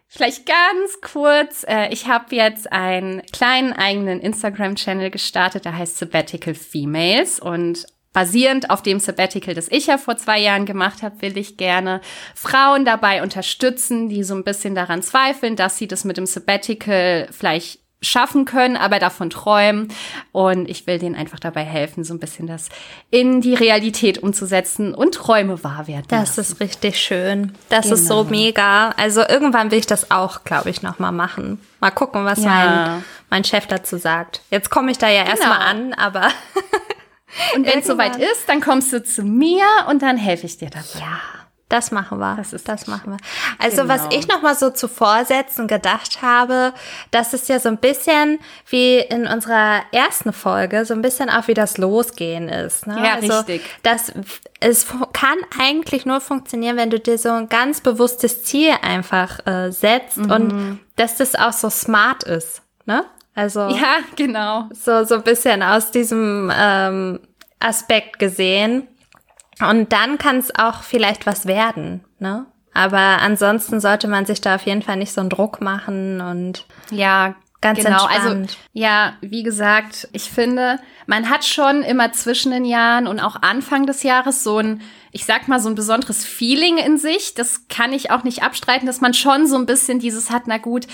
vielleicht 0.08 0.46
ganz 0.46 1.02
kurz. 1.02 1.66
Äh, 1.68 1.92
ich 1.92 2.08
habe 2.08 2.36
jetzt 2.36 2.72
einen 2.72 3.22
kleinen 3.32 3.74
eigenen 3.74 4.20
Instagram-Channel 4.20 5.10
gestartet, 5.10 5.66
der 5.66 5.78
heißt 5.78 5.98
Sabbatical 5.98 6.54
Females 6.54 7.40
und 7.40 7.86
Basierend 8.12 8.72
auf 8.72 8.82
dem 8.82 9.00
Sabbatical, 9.00 9.54
das 9.54 9.72
ich 9.72 9.86
ja 9.86 10.00
vor 10.00 10.18
zwei 10.18 10.40
Jahren 10.40 10.66
gemacht 10.66 11.04
habe, 11.04 11.22
will 11.22 11.38
ich 11.38 11.58
gerne 11.58 12.02
Frauen 12.34 12.84
dabei 12.84 13.22
unterstützen, 13.22 14.10
die 14.10 14.24
so 14.24 14.34
ein 14.34 14.44
bisschen 14.44 14.74
daran 14.74 15.04
zweifeln, 15.04 15.56
dass 15.56 15.78
sie 15.78 15.88
das 15.88 16.06
mit 16.06 16.18
dem 16.18 16.26
Sabbatical 16.26 17.28
vielleicht 17.32 17.82
schaffen 18.02 18.46
können, 18.46 18.78
aber 18.78 19.00
davon 19.00 19.30
träumen. 19.30 19.90
Und 20.32 20.70
ich 20.70 20.88
will 20.88 21.00
denen 21.00 21.16
einfach 21.16 21.40
dabei 21.40 21.64
helfen, 21.64 22.04
so 22.04 22.14
ein 22.14 22.20
bisschen 22.20 22.48
das 22.48 22.70
in 23.12 23.42
die 23.42 23.54
Realität 23.56 24.20
umzusetzen 24.24 24.94
und 24.96 25.16
Träume 25.16 25.64
wahr 25.64 25.88
werden. 25.88 26.06
Das 26.08 26.38
lassen. 26.38 26.40
ist 26.54 26.60
richtig 26.62 26.98
schön. 27.00 27.54
Das 27.70 27.88
ist 27.88 28.08
so 28.08 28.20
Genau. 28.24 28.30
mega. 28.30 28.90
Also 28.98 29.22
irgendwann 29.28 29.72
will 29.72 29.80
ich 29.80 29.88
das 29.88 30.12
auch, 30.12 30.44
glaube 30.46 30.70
ich, 30.70 30.82
noch 30.82 31.00
mal 31.00 31.12
machen. 31.12 31.60
Mal 31.82 31.92
gucken, 31.92 32.24
was 32.26 32.44
Ja. 32.44 32.50
mein, 32.50 33.04
mein 33.30 33.44
Chef 33.44 33.68
dazu 33.68 33.98
sagt. 33.98 34.42
Jetzt 34.50 34.70
komme 34.70 34.92
ich 34.92 34.98
da 34.98 35.10
ja 35.10 35.26
erstmal 35.26 35.60
an, 35.60 35.94
aber 35.94 36.30
Und 37.56 37.66
wenn 37.66 37.80
es 37.80 37.86
soweit 37.88 38.16
ist, 38.16 38.48
dann 38.48 38.62
kommst 38.62 38.92
du 38.94 39.04
zu 39.04 39.24
mir 39.24 39.64
und 39.90 40.02
dann 40.02 40.18
helfe 40.18 40.46
ich 40.46 40.58
dir 40.58 40.70
dabei. 40.70 40.86
ja, 41.00 41.20
das 41.70 41.92
machen 41.92 42.18
wir. 42.20 42.36
Das 42.36 42.52
ist 42.52 42.68
das 42.68 42.88
machen 42.88 43.12
wir. 43.14 43.18
Also 43.60 43.84
Genau. 43.84 43.94
was 43.94 44.08
ich 44.12 44.28
noch 44.28 44.42
mal 44.42 44.56
so 44.56 44.72
zu 44.72 44.88
Vorsätzen 44.88 45.68
gedacht 45.68 46.22
habe, 46.22 46.74
das 47.12 47.34
ist 47.34 47.48
ja 47.48 47.60
so 47.60 47.70
ein 47.70 47.78
bisschen 47.78 48.40
wie 48.70 48.98
in 49.00 49.28
unserer 49.28 49.82
ersten 49.92 50.34
Folge, 50.34 50.84
so 50.86 50.94
ein 50.96 51.02
bisschen 51.02 51.30
auch 51.30 51.48
wie 51.48 51.54
das 51.54 51.78
Losgehen 51.78 52.50
ist. 52.50 52.88
Ne? 52.88 52.98
Ja, 53.04 53.14
also, 53.16 53.34
richtig. 53.38 53.62
Das, 53.84 54.12
es 54.60 54.88
kann 55.14 55.38
eigentlich 55.60 56.06
nur 56.06 56.22
funktionieren, 56.22 56.76
wenn 56.76 56.90
du 56.90 57.00
dir 57.00 57.18
so 57.18 57.30
ein 57.30 57.48
ganz 57.50 57.82
bewusstes 57.82 58.44
Ziel 58.44 58.74
einfach 58.82 59.46
äh, 59.46 59.72
setzt 59.72 60.18
Mhm. 60.18 60.32
und 60.32 60.80
dass 60.96 61.18
das 61.18 61.36
auch 61.36 61.54
so 61.54 61.70
smart 61.70 62.24
ist. 62.24 62.62
ne? 62.86 63.06
Also 63.36 63.62
ja, 63.70 63.98
genau. 64.18 64.68
So 64.74 65.04
so 65.06 65.16
ein 65.16 65.24
bisschen 65.24 65.62
aus 65.64 65.92
diesem 65.92 66.52
ähm, 66.54 67.20
Aspekt 67.60 68.20
gesehen. 68.20 68.88
Und 69.62 69.92
dann 69.92 70.18
kann 70.18 70.38
es 70.38 70.56
auch 70.56 70.84
vielleicht 70.84 71.26
was 71.26 71.46
werden, 71.46 72.04
ne? 72.20 72.46
Aber 72.74 73.22
ansonsten 73.22 73.80
sollte 73.80 74.08
man 74.08 74.26
sich 74.26 74.42
da 74.42 74.56
auf 74.56 74.66
jeden 74.66 74.82
Fall 74.82 74.98
nicht 74.98 75.12
so 75.12 75.22
einen 75.22 75.30
Druck 75.30 75.60
machen 75.60 76.22
und 76.22 76.66
ja, 76.92 77.36
ganz 77.62 77.80
genau. 77.80 78.06
Also 78.06 78.30
entspannt. 78.30 78.58
ja, 78.74 79.14
wie 79.22 79.44
gesagt, 79.44 80.08
ich 80.14 80.30
finde, 80.30 80.80
man 81.08 81.30
hat 81.30 81.44
schon 81.44 81.82
immer 81.82 82.12
zwischen 82.14 82.52
den 82.52 82.66
Jahren 82.66 83.08
und 83.08 83.20
auch 83.20 83.38
Anfang 83.42 83.86
des 83.86 84.04
Jahres 84.04 84.44
so 84.44 84.60
ein, 84.60 84.82
ich 85.12 85.26
sag 85.26 85.48
mal, 85.48 85.60
so 85.60 85.68
ein 85.68 85.76
besonderes 85.76 86.24
Feeling 86.24 86.78
in 86.78 86.98
sich. 86.98 87.34
Das 87.34 87.68
kann 87.68 87.92
ich 87.92 88.12
auch 88.12 88.24
nicht 88.24 88.44
abstreiten, 88.44 88.86
dass 88.86 89.02
man 89.02 89.14
schon 89.14 89.48
so 89.48 89.58
ein 89.58 89.66
bisschen 89.66 90.00
dieses 90.00 90.30
hat, 90.30 90.44
na 90.46 90.58
gut, 90.58 90.88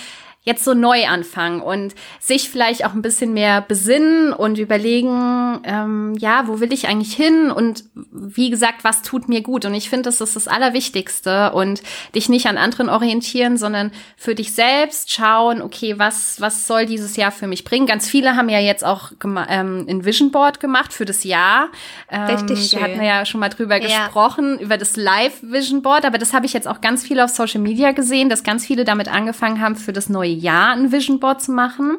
jetzt 0.46 0.64
so 0.64 0.76
neu 0.76 1.08
anfangen 1.08 1.60
und 1.60 1.96
sich 2.20 2.50
vielleicht 2.50 2.86
auch 2.86 2.94
ein 2.94 3.02
bisschen 3.02 3.34
mehr 3.34 3.62
besinnen 3.62 4.32
und 4.32 4.60
überlegen, 4.60 5.60
ähm, 5.64 6.14
ja, 6.20 6.48
wo 6.48 6.60
will 6.60 6.72
ich 6.72 6.88
eigentlich 6.88 7.14
hin 7.14 7.50
und 7.50 7.84
wie 7.94 8.52
gesagt, 8.52 8.84
was 8.84 9.02
tut 9.02 9.28
mir 9.28 9.42
gut. 9.42 9.66
Und 9.66 9.74
ich 9.74 9.90
finde, 9.90 10.04
das 10.04 10.22
ist 10.22 10.36
das 10.36 10.48
Allerwichtigste 10.48 11.52
und 11.52 11.82
dich 12.14 12.30
nicht 12.30 12.46
an 12.46 12.58
anderen 12.58 12.90
orientieren, 12.90 13.58
sondern 13.58 13.92
für 14.18 14.36
dich 14.36 14.54
selbst 14.54 15.12
schauen, 15.12 15.64
okay, 15.64 15.98
was, 15.98 16.40
was 16.40 16.68
soll 16.68 16.86
dieses 16.86 17.16
Jahr 17.16 17.32
für 17.32 17.48
mich 17.48 17.64
bringen? 17.64 17.88
Ganz 17.88 18.08
viele 18.08 18.36
haben 18.36 18.50
ja 18.50 18.60
jetzt 18.60 18.86
auch 18.86 19.14
ähm, 19.24 19.86
ein 19.90 20.06
Vision 20.06 20.30
Board 20.30 20.60
gemacht 20.60 20.94
für 20.94 21.06
das 21.06 21.24
Jahr. 21.24 21.70
Ähm, 22.12 22.26
Richtig 22.26 22.70
schön. 22.70 22.80
Da 22.80 22.86
hatten 22.86 23.00
wir 23.00 23.08
ja 23.08 23.26
schon 23.26 23.40
mal 23.40 23.50
drüber 23.50 23.82
ja. 23.82 24.06
gesprochen, 24.06 24.60
über 24.60 24.78
das 24.78 24.96
Live 24.96 25.42
Vision 25.42 25.82
Board, 25.82 26.06
aber 26.06 26.20
das 26.20 26.34
habe 26.34 26.46
ich 26.46 26.54
jetzt 26.54 26.68
auch 26.68 26.82
ganz 26.82 27.04
viel 27.04 27.20
auf 27.20 27.32
Social 27.32 27.62
Media 27.62 27.94
gesehen, 27.94 28.30
dass 28.30 28.44
ganz 28.44 28.64
viele 28.64 28.84
damit 28.86 29.08
angefangen 29.08 29.60
haben, 29.60 29.76
für 29.76 29.92
das 29.92 30.08
neue 30.08 30.35
Jahr 30.36 30.74
ein 30.74 30.92
Vision 30.92 31.20
Board 31.20 31.42
zu 31.42 31.52
machen. 31.52 31.98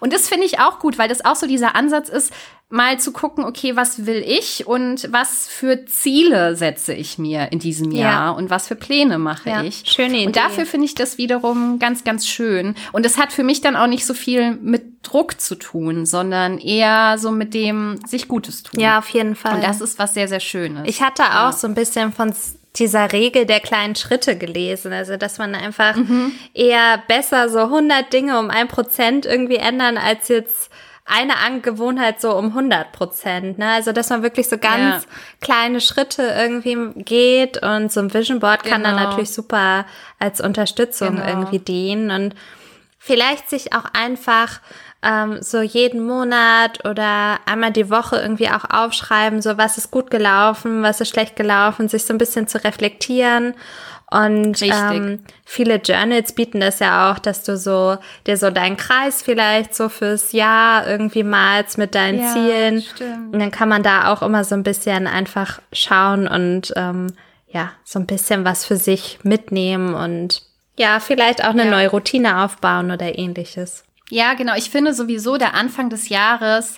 Und 0.00 0.12
das 0.12 0.28
finde 0.28 0.46
ich 0.46 0.60
auch 0.60 0.78
gut, 0.78 0.98
weil 0.98 1.08
das 1.08 1.24
auch 1.24 1.36
so 1.36 1.46
dieser 1.46 1.74
Ansatz 1.74 2.08
ist, 2.08 2.32
mal 2.70 2.98
zu 2.98 3.12
gucken, 3.12 3.44
okay, 3.44 3.76
was 3.76 4.04
will 4.04 4.22
ich 4.26 4.66
und 4.66 5.10
was 5.10 5.48
für 5.48 5.86
Ziele 5.86 6.54
setze 6.54 6.92
ich 6.92 7.18
mir 7.18 7.50
in 7.50 7.58
diesem 7.58 7.90
Jahr 7.92 8.26
ja. 8.26 8.30
und 8.30 8.50
was 8.50 8.68
für 8.68 8.74
Pläne 8.74 9.18
mache 9.18 9.48
ja, 9.48 9.62
ich. 9.62 9.84
Schöne 9.86 10.18
Idee. 10.18 10.26
Und 10.26 10.36
dafür 10.36 10.66
finde 10.66 10.84
ich 10.84 10.94
das 10.94 11.16
wiederum 11.16 11.78
ganz, 11.78 12.04
ganz 12.04 12.26
schön. 12.26 12.74
Und 12.92 13.06
es 13.06 13.16
hat 13.16 13.32
für 13.32 13.42
mich 13.42 13.62
dann 13.62 13.74
auch 13.74 13.86
nicht 13.86 14.04
so 14.04 14.12
viel 14.12 14.52
mit 14.56 14.98
Druck 15.02 15.40
zu 15.40 15.54
tun, 15.54 16.04
sondern 16.04 16.58
eher 16.58 17.16
so 17.18 17.30
mit 17.30 17.54
dem 17.54 18.00
sich 18.06 18.28
Gutes 18.28 18.64
tun. 18.64 18.80
Ja, 18.80 18.98
auf 18.98 19.08
jeden 19.10 19.34
Fall. 19.34 19.54
Und 19.54 19.64
das 19.64 19.80
ist 19.80 19.98
was 19.98 20.12
sehr, 20.12 20.28
sehr 20.28 20.40
Schönes. 20.40 20.82
Ich 20.86 21.00
hatte 21.00 21.22
auch 21.22 21.50
ja. 21.50 21.52
so 21.52 21.66
ein 21.66 21.74
bisschen 21.74 22.12
von 22.12 22.34
dieser 22.78 23.12
Regel 23.12 23.46
der 23.46 23.60
kleinen 23.60 23.94
Schritte 23.94 24.36
gelesen. 24.36 24.92
Also, 24.92 25.16
dass 25.16 25.38
man 25.38 25.54
einfach 25.54 25.96
mhm. 25.96 26.32
eher 26.54 27.02
besser 27.08 27.48
so 27.48 27.60
100 27.60 28.12
Dinge 28.12 28.38
um 28.38 28.50
ein 28.50 28.68
Prozent 28.68 29.26
irgendwie 29.26 29.56
ändern, 29.56 29.98
als 29.98 30.28
jetzt 30.28 30.70
eine 31.04 31.38
Angewohnheit 31.38 32.20
so 32.20 32.36
um 32.36 32.46
100 32.48 32.92
Prozent. 32.92 33.58
Ne? 33.58 33.70
Also, 33.70 33.92
dass 33.92 34.10
man 34.10 34.22
wirklich 34.22 34.48
so 34.48 34.58
ganz 34.58 35.04
ja. 35.04 35.10
kleine 35.40 35.80
Schritte 35.80 36.22
irgendwie 36.22 37.02
geht 37.02 37.62
und 37.62 37.90
so 37.90 38.00
ein 38.00 38.12
Vision 38.12 38.40
Board 38.40 38.62
genau. 38.62 38.74
kann 38.74 38.84
dann 38.84 38.96
genau. 38.96 39.08
natürlich 39.10 39.30
super 39.30 39.86
als 40.18 40.40
Unterstützung 40.40 41.16
genau. 41.16 41.26
irgendwie 41.26 41.58
dienen 41.58 42.10
und 42.10 42.34
vielleicht 42.98 43.48
sich 43.48 43.72
auch 43.72 43.86
einfach 43.94 44.60
ähm, 45.02 45.42
so 45.42 45.60
jeden 45.60 46.04
Monat 46.04 46.84
oder 46.84 47.38
einmal 47.46 47.72
die 47.72 47.90
Woche 47.90 48.16
irgendwie 48.16 48.48
auch 48.48 48.64
aufschreiben, 48.68 49.42
so 49.42 49.56
was 49.56 49.78
ist 49.78 49.90
gut 49.90 50.10
gelaufen, 50.10 50.82
was 50.82 51.00
ist 51.00 51.10
schlecht 51.10 51.36
gelaufen, 51.36 51.88
sich 51.88 52.04
so 52.04 52.14
ein 52.14 52.18
bisschen 52.18 52.48
zu 52.48 52.62
reflektieren. 52.62 53.54
Und 54.10 54.62
ähm, 54.62 55.22
viele 55.44 55.76
Journals 55.76 56.32
bieten 56.32 56.60
das 56.60 56.78
ja 56.78 57.12
auch, 57.12 57.18
dass 57.18 57.44
du 57.44 57.58
so 57.58 57.98
dir 58.26 58.38
so 58.38 58.50
deinen 58.50 58.78
Kreis 58.78 59.22
vielleicht 59.22 59.74
so 59.74 59.90
fürs 59.90 60.32
Jahr 60.32 60.86
irgendwie 60.86 61.22
malst 61.22 61.76
mit 61.76 61.94
deinen 61.94 62.20
ja, 62.20 62.32
Zielen. 62.32 62.82
Stimmt. 62.82 63.34
Und 63.34 63.38
dann 63.38 63.50
kann 63.50 63.68
man 63.68 63.82
da 63.82 64.10
auch 64.10 64.22
immer 64.22 64.44
so 64.44 64.54
ein 64.54 64.62
bisschen 64.62 65.06
einfach 65.06 65.60
schauen 65.72 66.26
und 66.26 66.72
ähm, 66.76 67.08
ja, 67.48 67.72
so 67.84 67.98
ein 67.98 68.06
bisschen 68.06 68.44
was 68.44 68.64
für 68.64 68.76
sich 68.76 69.18
mitnehmen 69.24 69.94
und 69.94 70.42
ja, 70.78 71.00
vielleicht 71.00 71.44
auch 71.44 71.50
eine 71.50 71.64
ja. 71.64 71.70
neue 71.70 71.88
Routine 71.90 72.44
aufbauen 72.44 72.90
oder 72.90 73.18
ähnliches. 73.18 73.84
Ja, 74.10 74.34
genau. 74.34 74.54
Ich 74.56 74.70
finde 74.70 74.94
sowieso, 74.94 75.36
der 75.36 75.54
Anfang 75.54 75.90
des 75.90 76.08
Jahres 76.08 76.76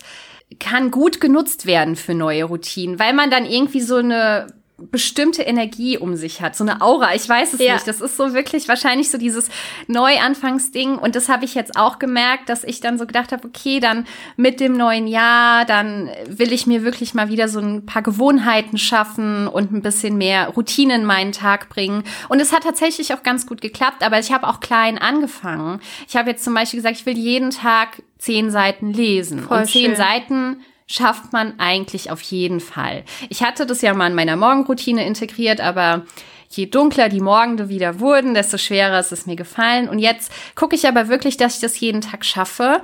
kann 0.58 0.90
gut 0.90 1.20
genutzt 1.20 1.66
werden 1.66 1.94
für 1.94 2.14
neue 2.14 2.44
Routinen, 2.44 2.98
weil 2.98 3.12
man 3.12 3.30
dann 3.30 3.44
irgendwie 3.46 3.80
so 3.80 3.96
eine 3.96 4.48
bestimmte 4.90 5.42
Energie 5.42 5.98
um 5.98 6.16
sich 6.16 6.40
hat, 6.40 6.56
so 6.56 6.64
eine 6.64 6.80
Aura. 6.80 7.14
Ich 7.14 7.28
weiß 7.28 7.54
es 7.54 7.60
ja. 7.60 7.74
nicht. 7.74 7.86
Das 7.86 8.00
ist 8.00 8.16
so 8.16 8.34
wirklich 8.34 8.68
wahrscheinlich 8.68 9.10
so 9.10 9.18
dieses 9.18 9.48
Neuanfangsding. 9.86 10.96
Und 10.96 11.16
das 11.16 11.28
habe 11.28 11.44
ich 11.44 11.54
jetzt 11.54 11.76
auch 11.76 11.98
gemerkt, 11.98 12.48
dass 12.48 12.64
ich 12.64 12.80
dann 12.80 12.98
so 12.98 13.06
gedacht 13.06 13.32
habe, 13.32 13.46
okay, 13.46 13.80
dann 13.80 14.06
mit 14.36 14.60
dem 14.60 14.76
neuen 14.76 15.06
Jahr, 15.06 15.64
dann 15.64 16.10
will 16.28 16.52
ich 16.52 16.66
mir 16.66 16.84
wirklich 16.84 17.14
mal 17.14 17.28
wieder 17.28 17.48
so 17.48 17.60
ein 17.60 17.86
paar 17.86 18.02
Gewohnheiten 18.02 18.78
schaffen 18.78 19.46
und 19.46 19.72
ein 19.72 19.82
bisschen 19.82 20.16
mehr 20.16 20.48
Routine 20.48 20.94
in 20.94 21.04
meinen 21.04 21.32
Tag 21.32 21.68
bringen. 21.68 22.04
Und 22.28 22.40
es 22.40 22.52
hat 22.52 22.62
tatsächlich 22.62 23.12
auch 23.14 23.22
ganz 23.22 23.46
gut 23.46 23.60
geklappt, 23.60 24.02
aber 24.02 24.18
ich 24.18 24.32
habe 24.32 24.48
auch 24.48 24.60
klein 24.60 24.98
angefangen. 24.98 25.80
Ich 26.08 26.16
habe 26.16 26.30
jetzt 26.30 26.44
zum 26.44 26.54
Beispiel 26.54 26.78
gesagt, 26.78 26.96
ich 26.96 27.06
will 27.06 27.18
jeden 27.18 27.50
Tag 27.50 28.02
zehn 28.18 28.50
Seiten 28.50 28.92
lesen. 28.92 29.40
Voll 29.40 29.58
und 29.58 29.66
zehn 29.66 29.86
schön. 29.86 29.96
Seiten 29.96 30.56
schafft 30.90 31.32
man 31.32 31.58
eigentlich 31.58 32.10
auf 32.10 32.20
jeden 32.20 32.60
Fall. 32.60 33.04
Ich 33.28 33.42
hatte 33.42 33.64
das 33.64 33.80
ja 33.80 33.94
mal 33.94 34.08
in 34.08 34.14
meiner 34.14 34.36
Morgenroutine 34.36 35.06
integriert, 35.06 35.60
aber 35.60 36.04
je 36.48 36.66
dunkler 36.66 37.08
die 37.08 37.20
Morgende 37.20 37.68
wieder 37.68 38.00
wurden, 38.00 38.34
desto 38.34 38.58
schwerer 38.58 38.98
ist 38.98 39.12
es 39.12 39.24
mir 39.24 39.36
gefallen. 39.36 39.88
Und 39.88 40.00
jetzt 40.00 40.32
gucke 40.56 40.74
ich 40.74 40.88
aber 40.88 41.08
wirklich, 41.08 41.36
dass 41.36 41.54
ich 41.54 41.60
das 41.60 41.78
jeden 41.78 42.00
Tag 42.00 42.24
schaffe. 42.24 42.82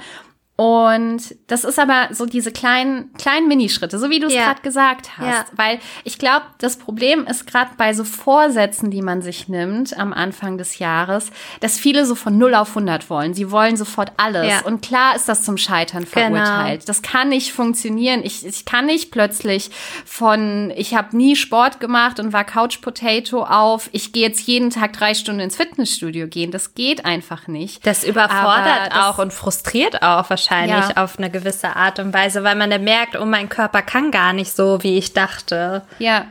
Und 0.56 1.36
das 1.48 1.64
ist 1.64 1.78
aber 1.78 2.08
so 2.12 2.24
diese 2.24 2.50
kleinen, 2.50 3.12
kleinen 3.18 3.46
Minischritte, 3.46 3.98
so 3.98 4.08
wie 4.08 4.20
du 4.20 4.28
es 4.28 4.32
ja. 4.32 4.46
gerade 4.46 4.62
gesagt 4.62 5.18
hast. 5.18 5.26
Ja. 5.26 5.44
Weil 5.52 5.78
ich 6.02 6.18
glaube, 6.18 6.46
das 6.58 6.78
Problem 6.78 7.26
ist 7.26 7.46
gerade 7.46 7.72
bei 7.76 7.92
so 7.92 8.04
Vorsätzen, 8.04 8.90
die 8.90 9.02
man 9.02 9.20
sich 9.20 9.48
nimmt 9.48 9.98
am 9.98 10.14
Anfang 10.14 10.56
des 10.56 10.78
Jahres, 10.78 11.30
dass 11.60 11.78
viele 11.78 12.06
so 12.06 12.14
von 12.14 12.38
0 12.38 12.54
auf 12.54 12.70
100 12.70 13.10
wollen. 13.10 13.34
Sie 13.34 13.50
wollen 13.50 13.76
sofort 13.76 14.12
alles. 14.16 14.48
Ja. 14.48 14.60
Und 14.64 14.80
klar 14.80 15.14
ist 15.14 15.28
das 15.28 15.42
zum 15.42 15.58
Scheitern 15.58 16.06
genau. 16.10 16.36
verurteilt. 16.36 16.80
Genau. 16.80 16.86
Das 16.86 17.02
kann 17.02 17.28
nicht 17.28 17.52
funktionieren. 17.52 18.22
Ich, 18.24 18.46
ich 18.46 18.64
kann 18.64 18.86
nicht 18.86 19.10
plötzlich 19.10 19.70
von, 20.06 20.72
ich 20.74 20.94
habe 20.94 21.14
nie 21.14 21.36
Sport 21.36 21.80
gemacht 21.80 22.18
und 22.18 22.32
war 22.32 22.44
Couch 22.44 22.80
Potato 22.80 23.44
auf, 23.44 23.90
ich 23.92 24.14
gehe 24.14 24.26
jetzt 24.26 24.46
jeden 24.46 24.70
Tag 24.70 24.94
drei 24.94 25.12
Stunden 25.12 25.40
ins 25.40 25.56
Fitnessstudio 25.56 26.28
gehen. 26.28 26.50
Das 26.50 26.72
geht 26.72 27.04
einfach 27.04 27.46
nicht. 27.46 27.86
Das 27.86 28.04
überfordert 28.04 28.92
das, 28.92 29.04
auch 29.04 29.18
und 29.18 29.34
frustriert 29.34 30.02
auch 30.02 30.30
wahrscheinlich 30.30 30.45
wahrscheinlich 30.50 30.96
ja. 30.96 31.02
auf 31.02 31.18
eine 31.18 31.30
gewisse 31.30 31.76
Art 31.76 31.98
und 31.98 32.12
Weise, 32.12 32.44
weil 32.44 32.56
man 32.56 32.70
dann 32.70 32.84
merkt, 32.84 33.16
oh, 33.16 33.24
mein 33.24 33.48
Körper 33.48 33.82
kann 33.82 34.10
gar 34.10 34.32
nicht 34.32 34.54
so, 34.54 34.82
wie 34.82 34.98
ich 34.98 35.12
dachte. 35.12 35.82
Ja. 35.98 36.26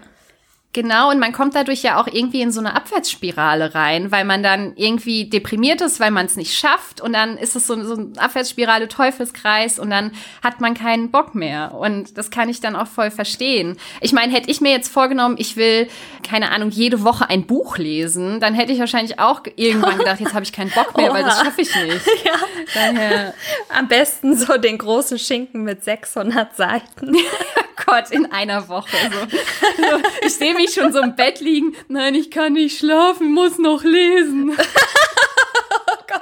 Genau, 0.76 1.10
und 1.10 1.20
man 1.20 1.32
kommt 1.32 1.56
dadurch 1.56 1.84
ja 1.84 2.02
auch 2.02 2.06
irgendwie 2.06 2.42
in 2.42 2.52
so 2.52 2.60
eine 2.60 2.76
Abwärtsspirale 2.76 3.74
rein, 3.76 4.12
weil 4.12 4.26
man 4.26 4.44
dann 4.44 4.74
irgendwie 4.76 5.30
deprimiert 5.30 5.80
ist, 5.80 6.02
weil 6.02 6.12
man 6.12 6.26
es 6.26 6.36
nicht 6.36 6.54
schafft 6.54 7.00
und 7.00 7.14
dann 7.14 7.38
ist 7.38 7.56
es 7.56 7.66
so, 7.66 7.82
so 7.82 7.94
eine 7.94 8.12
Abwärtsspirale, 8.18 8.90
Teufelskreis 8.90 9.80
und 9.80 9.90
dann 9.90 10.12
hat 10.44 10.60
man 10.60 10.74
keinen 10.74 11.12
Bock 11.12 11.34
mehr. 11.34 11.74
Und 11.76 12.18
das 12.18 12.30
kann 12.30 12.50
ich 12.50 12.60
dann 12.60 12.76
auch 12.76 12.88
voll 12.88 13.10
verstehen. 13.10 13.78
Ich 14.02 14.12
meine, 14.12 14.34
hätte 14.34 14.52
ich 14.52 14.60
mir 14.60 14.72
jetzt 14.72 14.92
vorgenommen, 14.92 15.38
ich 15.40 15.56
will, 15.56 15.88
keine 16.30 16.52
Ahnung, 16.52 16.72
jede 16.72 17.06
Woche 17.06 17.30
ein 17.30 17.48
Buch 17.48 17.78
lesen, 17.78 18.42
dann 18.42 18.54
hätte 18.54 18.74
ich 18.74 18.80
wahrscheinlich 18.80 19.18
auch 19.18 19.44
irgendwann 19.56 19.98
gedacht, 19.98 20.20
jetzt 20.20 20.34
habe 20.34 20.44
ich 20.44 20.52
keinen 20.52 20.72
Bock 20.72 20.98
mehr, 20.98 21.06
Oha. 21.06 21.14
weil 21.14 21.24
das 21.24 21.40
schaffe 21.40 21.62
ich 21.62 21.74
nicht. 21.74 22.06
Ja. 22.26 22.34
Daher. 22.74 23.34
Am 23.70 23.88
besten 23.88 24.36
so 24.36 24.58
den 24.58 24.80
großen 24.80 25.20
Schinken 25.20 25.64
mit 25.64 25.84
600 25.84 26.56
Seiten. 26.56 27.16
Gott, 27.86 28.10
in 28.12 28.32
einer 28.32 28.68
Woche. 28.68 28.98
So. 29.12 29.38
so 29.78 30.02
ich 30.22 30.34
sehe 30.36 30.54
mich 30.54 30.65
schon 30.74 30.92
so 30.94 31.02
im 31.02 31.16
Bett 31.16 31.40
liegen. 31.40 31.76
Nein, 31.88 32.16
ich 32.16 32.32
kann 32.32 32.54
nicht 32.54 32.80
schlafen, 32.80 33.32
muss 33.32 33.58
noch 33.58 33.84
lesen. 33.84 34.52
oh 35.88 35.98
Gott. 36.08 36.22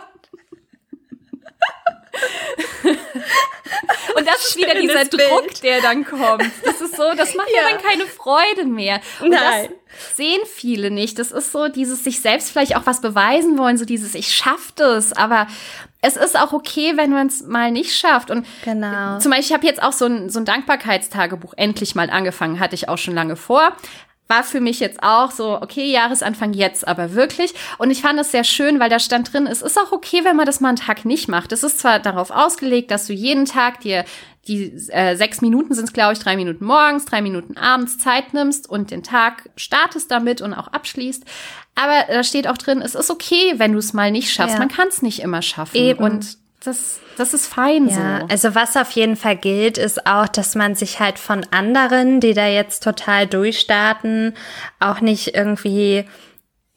Und 4.15 4.27
das 4.27 4.49
ist 4.49 4.57
wieder 4.57 4.75
dieser 4.75 5.05
Bild. 5.05 5.29
Druck, 5.29 5.61
der 5.61 5.81
dann 5.81 6.05
kommt. 6.05 6.43
Das 6.63 6.81
ist 6.81 6.95
so, 6.95 7.13
das 7.15 7.35
macht 7.35 7.49
ja, 7.49 7.69
dann 7.69 7.81
keine 7.81 8.05
Freude 8.05 8.65
mehr. 8.65 9.01
Und 9.21 9.31
Nein. 9.31 9.69
das 9.69 10.15
sehen 10.15 10.41
viele 10.45 10.91
nicht. 10.91 11.19
Das 11.19 11.31
ist 11.31 11.51
so 11.51 11.67
dieses 11.67 12.03
sich 12.03 12.21
selbst 12.21 12.51
vielleicht 12.51 12.75
auch 12.75 12.85
was 12.85 13.01
beweisen 13.01 13.57
wollen, 13.57 13.77
so 13.77 13.85
dieses 13.85 14.15
ich 14.15 14.33
schaff 14.33 14.71
das, 14.75 15.13
aber 15.13 15.47
es 16.01 16.17
ist 16.17 16.37
auch 16.37 16.51
okay, 16.51 16.93
wenn 16.97 17.11
man 17.11 17.27
es 17.27 17.43
mal 17.43 17.71
nicht 17.71 17.95
schafft. 17.95 18.29
Und 18.29 18.45
genau. 18.63 19.19
zum 19.19 19.31
Beispiel, 19.31 19.47
ich 19.47 19.53
habe 19.53 19.65
jetzt 19.65 19.81
auch 19.81 19.93
so 19.93 20.05
ein, 20.05 20.29
so 20.29 20.39
ein 20.39 20.45
Dankbarkeitstagebuch 20.45 21.53
endlich 21.55 21.95
mal 21.95 22.09
angefangen, 22.09 22.59
hatte 22.59 22.75
ich 22.75 22.89
auch 22.89 22.97
schon 22.97 23.15
lange 23.15 23.35
vor 23.35 23.73
war 24.33 24.43
für 24.43 24.61
mich 24.61 24.79
jetzt 24.79 25.01
auch 25.03 25.31
so, 25.31 25.61
okay, 25.61 25.91
Jahresanfang 25.91 26.53
jetzt 26.53 26.87
aber 26.87 27.13
wirklich. 27.13 27.53
Und 27.77 27.91
ich 27.91 28.01
fand 28.01 28.19
es 28.19 28.31
sehr 28.31 28.43
schön, 28.43 28.79
weil 28.79 28.89
da 28.89 28.99
stand 28.99 29.31
drin, 29.31 29.47
es 29.47 29.61
ist 29.61 29.77
auch 29.77 29.91
okay, 29.91 30.21
wenn 30.23 30.35
man 30.35 30.45
das 30.45 30.59
mal 30.59 30.69
einen 30.69 30.77
Tag 30.77 31.05
nicht 31.05 31.27
macht. 31.27 31.51
Es 31.51 31.63
ist 31.63 31.79
zwar 31.79 31.99
darauf 31.99 32.31
ausgelegt, 32.31 32.91
dass 32.91 33.05
du 33.07 33.13
jeden 33.13 33.45
Tag 33.45 33.81
dir 33.81 34.05
die 34.47 34.73
äh, 34.89 35.15
sechs 35.15 35.39
Minuten 35.39 35.73
sind 35.73 35.85
es, 35.85 35.93
glaube 35.93 36.13
ich, 36.13 36.19
drei 36.19 36.35
Minuten 36.35 36.65
morgens, 36.65 37.05
drei 37.05 37.21
Minuten 37.21 37.57
abends 37.57 37.97
Zeit 37.97 38.33
nimmst 38.33 38.69
und 38.69 38.91
den 38.91 39.01
Tag 39.01 39.49
startest 39.55 40.11
damit 40.11 40.41
und 40.41 40.53
auch 40.53 40.67
abschließt. 40.67 41.23
Aber 41.75 42.05
da 42.09 42.23
steht 42.23 42.47
auch 42.47 42.57
drin, 42.57 42.81
es 42.81 42.93
ist 42.93 43.09
okay, 43.09 43.53
wenn 43.57 43.71
du 43.71 43.77
es 43.77 43.93
mal 43.93 44.11
nicht 44.11 44.33
schaffst. 44.33 44.55
Ja. 44.55 44.59
Man 44.59 44.67
kann 44.67 44.89
es 44.89 45.01
nicht 45.01 45.21
immer 45.21 45.41
schaffen. 45.41 45.77
Eben. 45.77 46.03
Und 46.03 46.37
das, 46.63 46.99
das 47.17 47.33
ist 47.33 47.47
fein 47.47 47.87
ja, 47.89 48.21
so. 48.21 48.27
Also 48.29 48.55
was 48.55 48.77
auf 48.77 48.91
jeden 48.91 49.15
Fall 49.15 49.35
gilt, 49.35 49.77
ist 49.77 50.05
auch, 50.07 50.27
dass 50.27 50.55
man 50.55 50.75
sich 50.75 50.99
halt 50.99 51.19
von 51.19 51.45
anderen, 51.51 52.19
die 52.19 52.33
da 52.33 52.47
jetzt 52.47 52.83
total 52.83 53.27
durchstarten, 53.27 54.33
auch 54.79 55.01
nicht 55.01 55.35
irgendwie 55.35 56.05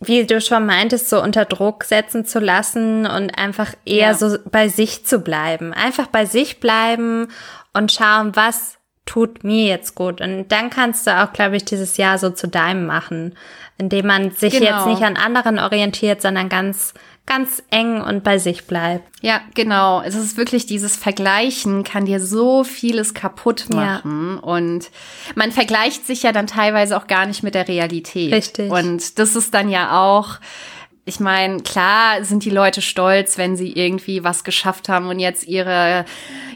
wie 0.01 0.27
du 0.27 0.41
schon 0.41 0.67
meintest, 0.67 1.09
so 1.09 1.23
unter 1.23 1.45
Druck 1.47 1.85
setzen 1.85 2.25
zu 2.27 2.39
lassen 2.39 3.07
und 3.07 3.39
einfach 3.39 3.73
eher 3.85 4.09
ja. 4.09 4.15
so 4.15 4.37
bei 4.45 4.69
sich 4.69 5.07
zu 5.07 5.21
bleiben. 5.21 5.73
Einfach 5.73 6.07
bei 6.09 6.27
sich 6.27 6.61
bleiben 6.61 7.29
und 7.73 7.93
schauen, 7.93 8.37
was 8.37 8.77
tut 9.07 9.43
mir 9.43 9.67
jetzt 9.67 9.95
gut. 9.95 10.21
Und 10.21 10.49
dann 10.49 10.69
kannst 10.69 11.07
du 11.07 11.17
auch, 11.17 11.33
glaube 11.33 11.57
ich, 11.57 11.65
dieses 11.65 11.97
Jahr 11.97 12.19
so 12.19 12.31
zu 12.31 12.49
deinem 12.49 12.87
machen, 12.87 13.35
indem 13.79 14.07
man 14.07 14.33
sich 14.33 14.59
genau. 14.59 14.65
jetzt 14.67 14.87
nicht 14.87 15.03
an 15.03 15.17
anderen 15.17 15.59
orientiert, 15.59 16.21
sondern 16.21 16.49
ganz 16.49 16.93
ganz 17.27 17.63
eng 17.71 18.01
und 18.01 18.23
bei 18.23 18.39
sich 18.39 18.67
bleibt. 18.67 19.09
Ja, 19.21 19.41
genau. 19.55 20.01
Es 20.01 20.15
ist 20.15 20.37
wirklich 20.37 20.67
dieses 20.67 20.97
Vergleichen 20.97 21.83
kann 21.83 22.07
dir 22.07 22.21
so 22.21 22.63
vieles 22.63 23.15
kaputt 23.15 23.67
machen 23.75 24.37
ja. 24.37 24.43
und 24.43 24.91
man 25.35 25.51
vergleicht 25.51 26.07
sich 26.07 26.23
ja 26.23 26.33
dann 26.33 26.47
teilweise 26.47 26.97
auch 26.97 27.09
gar 27.09 27.27
nicht 27.27 27.43
mit 27.43 27.55
der 27.55 27.67
Realität. 27.67 28.33
Richtig. 28.33 28.71
Und 28.71 29.19
das 29.19 29.35
ist 29.35 29.53
dann 29.55 29.69
ja 29.69 30.01
auch 30.01 30.39
ich 31.09 31.21
meine, 31.21 31.61
klar 31.61 32.25
sind 32.25 32.45
die 32.45 32.51
Leute 32.51 32.83
stolz, 32.83 33.39
wenn 33.39 33.57
sie 33.57 33.73
irgendwie 33.73 34.25
was 34.25 34.43
geschafft 34.43 34.89
haben 34.89 35.07
und 35.07 35.21
jetzt 35.21 35.47
ihre 35.47 36.05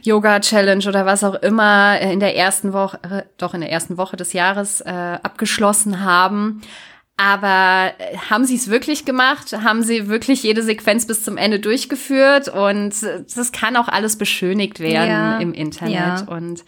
Yoga-Challenge 0.02 0.88
oder 0.88 1.06
was 1.06 1.22
auch 1.22 1.36
immer 1.36 2.00
in 2.00 2.18
der 2.18 2.36
ersten 2.36 2.72
Woche, 2.72 3.26
doch 3.38 3.54
in 3.54 3.60
der 3.60 3.70
ersten 3.70 3.96
Woche 3.96 4.16
des 4.16 4.32
Jahres 4.32 4.80
äh, 4.80 4.90
abgeschlossen 5.22 6.04
haben. 6.04 6.62
Aber 7.20 7.92
äh, 7.98 8.16
haben 8.30 8.46
sie 8.46 8.56
es 8.56 8.70
wirklich 8.70 9.04
gemacht? 9.04 9.52
Haben 9.52 9.82
sie 9.82 10.08
wirklich 10.08 10.42
jede 10.42 10.62
Sequenz 10.62 11.06
bis 11.06 11.22
zum 11.22 11.36
Ende 11.36 11.60
durchgeführt? 11.60 12.48
Und 12.48 12.94
das 13.02 13.52
kann 13.52 13.76
auch 13.76 13.88
alles 13.88 14.16
beschönigt 14.16 14.80
werden 14.80 15.10
ja, 15.10 15.38
im 15.38 15.52
Internet. 15.52 15.94
Ja. 15.94 16.24
Und 16.26 16.64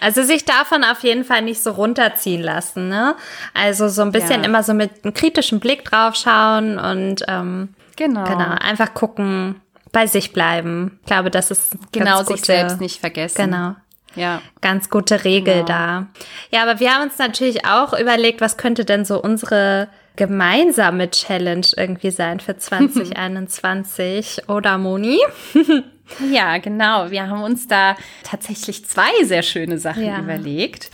also 0.00 0.24
sich 0.24 0.44
davon 0.44 0.82
auf 0.82 1.04
jeden 1.04 1.22
Fall 1.22 1.42
nicht 1.42 1.62
so 1.62 1.70
runterziehen 1.70 2.42
lassen. 2.42 2.88
Ne? 2.88 3.14
Also 3.54 3.88
so 3.88 4.02
ein 4.02 4.10
bisschen 4.10 4.40
ja. 4.40 4.46
immer 4.46 4.64
so 4.64 4.74
mit 4.74 4.90
einem 5.04 5.14
kritischen 5.14 5.60
Blick 5.60 5.84
drauf 5.84 6.16
schauen 6.16 6.80
und 6.80 7.22
ähm, 7.28 7.68
genau. 7.94 8.24
genau 8.24 8.56
einfach 8.60 8.94
gucken, 8.94 9.60
bei 9.92 10.08
sich 10.08 10.32
bleiben. 10.32 10.98
Ich 11.02 11.06
glaube, 11.06 11.30
das 11.30 11.52
ist 11.52 11.76
genau 11.92 12.24
sich 12.24 12.44
selbst 12.44 12.80
nicht 12.80 12.98
vergessen. 12.98 13.50
Genau. 13.50 13.76
Ja. 14.16 14.42
Ganz 14.60 14.90
gute 14.90 15.24
Regel 15.24 15.54
genau. 15.54 15.66
da. 15.66 16.06
Ja, 16.50 16.62
aber 16.62 16.80
wir 16.80 16.94
haben 16.94 17.04
uns 17.04 17.18
natürlich 17.18 17.66
auch 17.66 17.98
überlegt, 17.98 18.40
was 18.40 18.56
könnte 18.56 18.84
denn 18.84 19.04
so 19.04 19.22
unsere 19.22 19.88
gemeinsame 20.16 21.10
Challenge 21.10 21.66
irgendwie 21.76 22.10
sein 22.10 22.40
für 22.40 22.56
2021 22.58 24.48
oder 24.48 24.78
Moni? 24.78 25.18
ja, 26.30 26.58
genau. 26.58 27.10
Wir 27.10 27.28
haben 27.28 27.42
uns 27.42 27.66
da 27.66 27.96
tatsächlich 28.22 28.84
zwei 28.84 29.24
sehr 29.24 29.42
schöne 29.42 29.78
Sachen 29.78 30.04
ja. 30.04 30.18
überlegt. 30.18 30.90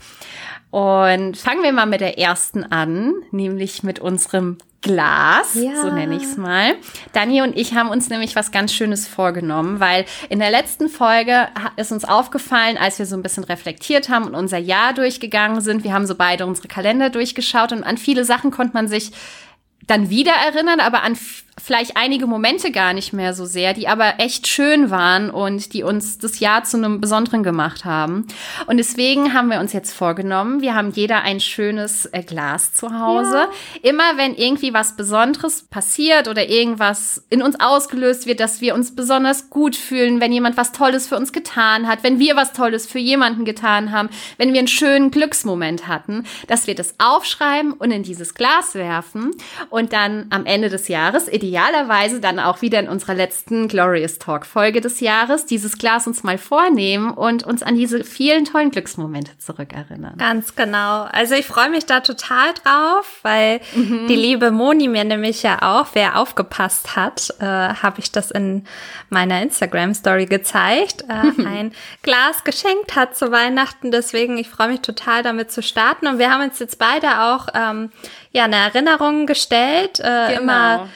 Und 0.71 1.39
fangen 1.39 1.63
wir 1.63 1.73
mal 1.73 1.87
mit 1.87 2.03
der 2.03 2.19
ersten 2.19 2.63
an, 2.63 3.15
nämlich 3.31 3.83
mit 3.83 4.01
unserem 4.01 4.59
Glas, 4.81 5.55
ja. 5.55 5.83
so 5.83 5.91
nenne 5.91 6.17
ich 6.17 6.23
es 6.23 6.37
mal. 6.37 6.77
Dani 7.13 7.43
und 7.43 7.57
ich 7.57 7.75
haben 7.75 7.91
uns 7.91 8.11
nämlich 8.11 8.37
was 8.37 8.53
ganz 8.53 8.73
Schönes 8.73 9.09
vorgenommen, 9.09 9.81
weil 9.81 10.05
in 10.29 10.39
der 10.39 10.51
letzten 10.51 10.89
Folge 10.89 11.49
ist 11.77 11.91
uns 11.91 12.05
aufgefallen, 12.05 12.79
als 12.79 13.01
wir 13.01 13.07
so 13.07 13.17
ein 13.17 13.23
bisschen 13.23 13.43
reflektiert 13.43 14.09
haben 14.09 14.27
und 14.27 14.37
unser 14.37 14.59
Jahr 14.59 14.95
durchgegangen 14.95 15.61
sind, 15.63 15.83
wir 15.83 15.93
haben 15.93 16.07
so 16.07 16.15
beide 16.15 16.47
unsere 16.47 16.69
Kalender 16.69 17.11
durchgeschaut 17.11 17.73
und 17.73 17.83
an 17.83 17.99
viele 17.99 18.25
Sachen 18.25 18.53
konnte 18.53 18.75
man 18.75 18.87
sich 18.87 19.11
dann 19.89 20.11
wieder 20.11 20.33
erinnern, 20.33 20.81
aber 20.81 21.03
an 21.03 21.19
vielleicht 21.63 21.97
einige 21.97 22.27
Momente 22.27 22.71
gar 22.71 22.93
nicht 22.93 23.13
mehr 23.13 23.35
so 23.35 23.45
sehr, 23.45 23.75
die 23.75 23.89
aber 23.89 24.15
echt 24.19 24.47
schön 24.47 24.91
waren 24.91 25.31
und 25.31 25.73
die 25.75 25.83
uns 25.83 26.19
das 26.19 26.41
Jahr 26.41 26.65
zu 26.65 26.77
einem 26.77 27.01
besonderen 27.01 27.43
gemacht 27.43 27.85
haben. 27.85 28.27
Und 28.67 28.77
deswegen 28.77 29.35
haben 29.35 29.51
wir 29.51 29.61
uns 29.61 29.73
jetzt 29.73 29.93
vorgenommen, 29.93 30.61
wir 30.61 30.75
haben 30.75 30.91
jeder 30.91 31.23
ein 31.23 31.41
schönes 31.41 32.07
äh, 32.07 32.23
Glas 32.23 32.73
zu 32.73 32.99
Hause. 32.99 33.49
Ja. 33.83 33.91
Immer 33.91 34.17
wenn 34.17 34.35
irgendwie 34.35 34.73
was 34.73 34.97
Besonderes 34.97 35.63
passiert 35.63 36.29
oder 36.29 36.49
irgendwas 36.49 37.25
in 37.31 37.43
uns 37.43 37.59
ausgelöst 37.61 38.27
wird, 38.27 38.41
dass 38.41 38.61
wir 38.61 38.75
uns 38.75 38.95
besonders 38.95 39.51
gut 39.51 39.77
fühlen, 39.77 40.21
wenn 40.21 40.33
jemand 40.33 40.57
was 40.57 40.73
Tolles 40.73 41.09
für 41.09 41.17
uns 41.17 41.33
getan 41.33 41.87
hat, 41.87 42.03
wenn 42.03 42.19
wir 42.19 42.37
was 42.37 42.53
Tolles 42.53 42.87
für 42.87 42.99
jemanden 42.99 43.45
getan 43.45 43.93
haben, 43.93 44.09
wenn 44.37 44.53
wir 44.53 44.61
einen 44.61 44.69
schönen 44.69 45.11
Glücksmoment 45.11 45.89
hatten, 45.89 46.25
dass 46.47 46.67
wir 46.67 46.75
das 46.75 46.95
aufschreiben 46.99 47.73
und 47.73 47.91
in 47.91 48.03
dieses 48.03 48.35
Glas 48.35 48.75
werfen 48.75 49.33
und 49.71 49.93
dann 49.93 50.27
am 50.31 50.47
Ende 50.47 50.69
des 50.69 50.89
Jahres, 50.89 51.29
idealerweise 51.29 51.48
dann 52.21 52.39
auch 52.39 52.63
wieder 52.63 52.81
in 52.81 52.89
unserer 52.89 53.15
letzten 53.15 53.69
Glorious 53.69 54.19
Talk 54.19 54.47
Folge 54.47 54.81
des 54.81 55.01
Jahres 55.01 55.47
dieses 55.47 55.79
Glas 55.79 56.07
uns 56.07 56.23
mal 56.23 56.39
vornehmen 56.39 57.11
und 57.11 57.45
uns 57.45 57.63
an 57.63 57.77
diese 57.77 58.05
vielen 58.05 58.45
tollen 58.45 58.71
Glücksmomente 58.71 59.37
zurückerinnern. 59.39 60.17
Ganz 60.19 60.55
genau. 60.55 61.03
Also 61.05 61.35
ich 61.35 61.47
freue 61.47 61.71
mich 61.71 61.87
da 61.87 62.01
total 62.01 62.55
drauf, 62.55 63.21
weil 63.23 63.61
mhm. 63.75 64.07
die 64.09 64.17
liebe 64.17 64.51
Moni 64.51 64.89
mir 64.89 65.05
nämlich 65.05 65.43
ja 65.43 65.63
auch, 65.63 65.89
wer 65.93 66.19
aufgepasst 66.19 66.97
hat, 66.97 67.35
äh, 67.41 67.45
habe 67.45 68.01
ich 68.01 68.13
das 68.13 68.31
in 68.31 68.65
meiner 69.11 69.43
Instagram 69.43 69.95
Story 69.95 70.27
gezeigt, 70.27 71.05
äh, 71.09 71.25
mhm. 71.25 71.47
ein 71.47 71.73
Glas 72.03 72.45
geschenkt 72.45 72.97
hat 72.97 73.17
zu 73.17 73.31
Weihnachten. 73.31 73.91
Deswegen, 73.91 74.39
ich 74.39 74.49
freue 74.49 74.69
mich 74.69 74.81
total 74.81 75.23
damit 75.23 75.51
zu 75.51 75.63
starten. 75.63 76.07
Und 76.07 76.19
wir 76.19 76.31
haben 76.31 76.43
uns 76.43 76.59
jetzt 76.59 76.79
beide 76.79 77.23
auch 77.23 77.49
ähm, 77.55 77.91
ja 78.33 78.45
eine 78.45 78.57
Erinnerung 78.57 79.27
gestellt, 79.27 80.01
äh, 80.01 80.29
genau. 80.29 80.41
immer 80.41 80.89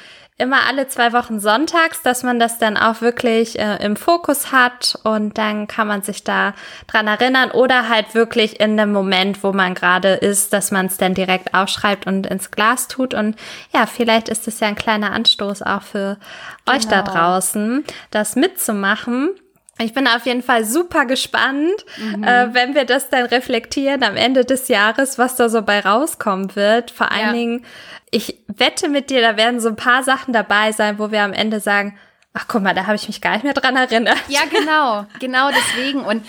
immer 0.42 0.66
alle 0.66 0.88
zwei 0.88 1.12
Wochen 1.12 1.38
sonntags, 1.38 2.02
dass 2.02 2.22
man 2.22 2.40
das 2.40 2.58
dann 2.58 2.76
auch 2.76 3.00
wirklich 3.00 3.58
äh, 3.58 3.76
im 3.76 3.96
Fokus 3.96 4.50
hat 4.50 4.98
und 5.04 5.38
dann 5.38 5.68
kann 5.68 5.86
man 5.86 6.02
sich 6.02 6.24
da 6.24 6.54
dran 6.88 7.06
erinnern 7.06 7.52
oder 7.52 7.88
halt 7.88 8.14
wirklich 8.14 8.60
in 8.60 8.76
dem 8.76 8.92
Moment, 8.92 9.44
wo 9.44 9.52
man 9.52 9.74
gerade 9.74 10.14
ist, 10.14 10.52
dass 10.52 10.72
man 10.72 10.86
es 10.86 10.96
dann 10.96 11.14
direkt 11.14 11.54
aufschreibt 11.54 12.06
und 12.06 12.26
ins 12.26 12.50
Glas 12.50 12.88
tut 12.88 13.14
und 13.14 13.36
ja, 13.72 13.86
vielleicht 13.86 14.28
ist 14.28 14.48
es 14.48 14.60
ja 14.60 14.68
ein 14.68 14.74
kleiner 14.74 15.12
Anstoß 15.12 15.62
auch 15.62 15.82
für 15.82 16.18
genau. 16.64 16.76
euch 16.76 16.86
da 16.88 17.02
genau. 17.02 17.12
draußen, 17.12 17.84
das 18.10 18.36
mitzumachen. 18.36 19.30
Ich 19.78 19.94
bin 19.94 20.06
auf 20.06 20.26
jeden 20.26 20.42
Fall 20.42 20.64
super 20.64 21.06
gespannt, 21.06 21.84
mhm. 21.96 22.22
äh, 22.24 22.52
wenn 22.54 22.74
wir 22.74 22.84
das 22.84 23.08
dann 23.08 23.24
reflektieren 23.26 24.02
am 24.04 24.16
Ende 24.16 24.44
des 24.44 24.68
Jahres, 24.68 25.18
was 25.18 25.36
da 25.36 25.48
so 25.48 25.62
bei 25.62 25.80
rauskommen 25.80 26.54
wird. 26.54 26.90
Vor 26.90 27.10
allen 27.10 27.26
ja. 27.26 27.32
Dingen, 27.32 27.64
ich 28.10 28.38
wette 28.48 28.88
mit 28.88 29.10
dir, 29.10 29.22
da 29.22 29.36
werden 29.36 29.60
so 29.60 29.68
ein 29.68 29.76
paar 29.76 30.02
Sachen 30.02 30.32
dabei 30.32 30.72
sein, 30.72 30.98
wo 30.98 31.10
wir 31.10 31.22
am 31.22 31.32
Ende 31.32 31.58
sagen, 31.58 31.98
ach 32.34 32.46
guck 32.48 32.62
mal, 32.62 32.74
da 32.74 32.86
habe 32.86 32.96
ich 32.96 33.08
mich 33.08 33.20
gar 33.20 33.32
nicht 33.32 33.44
mehr 33.44 33.54
dran 33.54 33.76
erinnert. 33.76 34.18
Ja, 34.28 34.40
genau, 34.50 35.06
genau 35.20 35.50
deswegen. 35.50 36.00
Und 36.00 36.24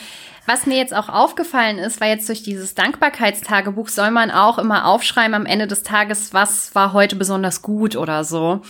was 0.45 0.65
mir 0.65 0.77
jetzt 0.77 0.93
auch 0.93 1.09
aufgefallen 1.09 1.77
ist, 1.77 2.01
weil 2.01 2.15
jetzt 2.15 2.27
durch 2.27 2.43
dieses 2.43 2.75
Dankbarkeitstagebuch 2.75 3.87
soll 3.87 4.11
man 4.11 4.31
auch 4.31 4.57
immer 4.57 4.85
aufschreiben 4.85 5.33
am 5.33 5.45
Ende 5.45 5.67
des 5.67 5.83
Tages, 5.83 6.33
was 6.33 6.75
war 6.75 6.93
heute 6.93 7.15
besonders 7.15 7.61
gut 7.61 7.95
oder 7.95 8.23
so. 8.23 8.61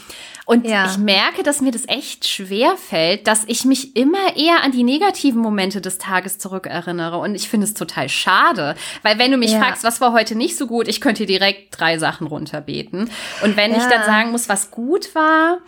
Und 0.45 0.67
ja. 0.67 0.85
ich 0.85 0.97
merke, 0.97 1.41
dass 1.41 1.61
mir 1.61 1.71
das 1.71 1.87
echt 1.87 2.27
schwer 2.27 2.75
fällt, 2.75 3.27
dass 3.27 3.45
ich 3.47 3.63
mich 3.63 3.95
immer 3.95 4.35
eher 4.35 4.61
an 4.61 4.71
die 4.71 4.83
negativen 4.83 5.41
Momente 5.41 5.79
des 5.79 5.97
Tages 5.97 6.37
zurückerinnere. 6.37 7.17
Und 7.17 7.33
ich 7.35 7.47
finde 7.47 7.65
es 7.65 7.73
total 7.73 8.09
schade, 8.09 8.75
weil 9.03 9.17
wenn 9.19 9.31
du 9.31 9.37
mich 9.37 9.51
ja. 9.51 9.59
fragst, 9.59 9.85
was 9.85 10.01
war 10.01 10.11
heute 10.11 10.35
nicht 10.35 10.57
so 10.57 10.67
gut, 10.67 10.87
ich 10.87 10.99
könnte 10.99 11.25
direkt 11.25 11.79
drei 11.79 11.97
Sachen 11.97 12.27
runterbeten. 12.27 13.09
Und 13.41 13.55
wenn 13.55 13.71
ja. 13.71 13.77
ich 13.77 13.85
dann 13.85 14.03
sagen 14.03 14.31
muss, 14.31 14.49
was 14.49 14.69
gut 14.69 15.15
war, 15.15 15.59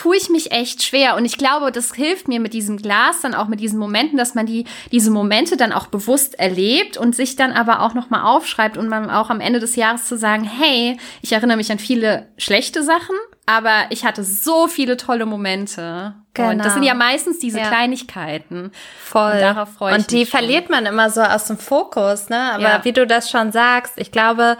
tue 0.00 0.16
ich 0.16 0.30
mich 0.30 0.50
echt 0.50 0.82
schwer. 0.82 1.14
Und 1.14 1.26
ich 1.26 1.36
glaube, 1.36 1.70
das 1.70 1.94
hilft 1.94 2.26
mir 2.26 2.40
mit 2.40 2.54
diesem 2.54 2.78
Glas 2.78 3.20
dann 3.20 3.34
auch 3.34 3.48
mit 3.48 3.60
diesen 3.60 3.78
Momenten, 3.78 4.16
dass 4.16 4.34
man 4.34 4.46
die, 4.46 4.64
diese 4.92 5.10
Momente 5.10 5.58
dann 5.58 5.74
auch 5.74 5.88
bewusst 5.88 6.38
erlebt 6.38 6.96
und 6.96 7.14
sich 7.14 7.36
dann 7.36 7.52
aber 7.52 7.82
auch 7.82 7.92
nochmal 7.92 8.22
aufschreibt 8.22 8.78
und 8.78 8.88
man 8.88 9.10
auch 9.10 9.28
am 9.28 9.40
Ende 9.40 9.60
des 9.60 9.76
Jahres 9.76 10.06
zu 10.06 10.16
sagen, 10.16 10.44
hey, 10.44 10.96
ich 11.20 11.32
erinnere 11.32 11.58
mich 11.58 11.70
an 11.70 11.78
viele 11.78 12.28
schlechte 12.38 12.82
Sachen, 12.82 13.14
aber 13.50 13.86
ich 13.90 14.04
hatte 14.04 14.22
so 14.22 14.68
viele 14.68 14.96
tolle 14.96 15.26
Momente. 15.26 16.14
Genau. 16.34 16.50
Und 16.50 16.58
das 16.58 16.74
sind 16.74 16.84
ja 16.84 16.92
genau. 16.92 17.04
meistens 17.04 17.40
diese 17.40 17.58
ja. 17.58 17.68
Kleinigkeiten. 17.68 18.70
Voll. 19.02 19.32
Und 19.32 19.40
darauf 19.40 19.72
freue 19.72 19.92
ich 19.92 19.96
mich. 19.96 20.06
Und 20.06 20.10
die 20.12 20.26
verliert 20.26 20.66
schon. 20.66 20.76
man 20.76 20.86
immer 20.86 21.10
so 21.10 21.20
aus 21.20 21.46
dem 21.46 21.58
Fokus, 21.58 22.28
ne? 22.28 22.52
Aber 22.52 22.62
ja. 22.62 22.84
wie 22.84 22.92
du 22.92 23.06
das 23.06 23.30
schon 23.30 23.50
sagst, 23.50 23.94
ich 23.96 24.12
glaube, 24.12 24.56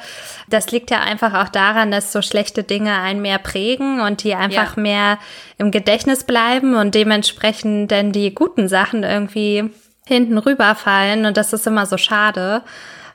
das 0.48 0.72
liegt 0.72 0.90
ja 0.90 1.00
einfach 1.00 1.34
auch 1.34 1.48
daran, 1.48 1.92
dass 1.92 2.12
so 2.12 2.22
schlechte 2.22 2.64
Dinge 2.64 2.98
einen 2.98 3.22
mehr 3.22 3.38
prägen 3.38 4.00
und 4.00 4.24
die 4.24 4.34
einfach 4.34 4.76
ja. 4.76 4.82
mehr 4.82 5.18
im 5.58 5.70
Gedächtnis 5.70 6.24
bleiben 6.24 6.74
und 6.74 6.94
dementsprechend 6.94 7.92
dann 7.92 8.10
die 8.10 8.34
guten 8.34 8.68
Sachen 8.68 9.04
irgendwie 9.04 9.70
hinten 10.06 10.38
rüberfallen. 10.38 11.24
Und 11.24 11.36
das 11.36 11.52
ist 11.52 11.66
immer 11.68 11.86
so 11.86 11.96
schade. 11.96 12.62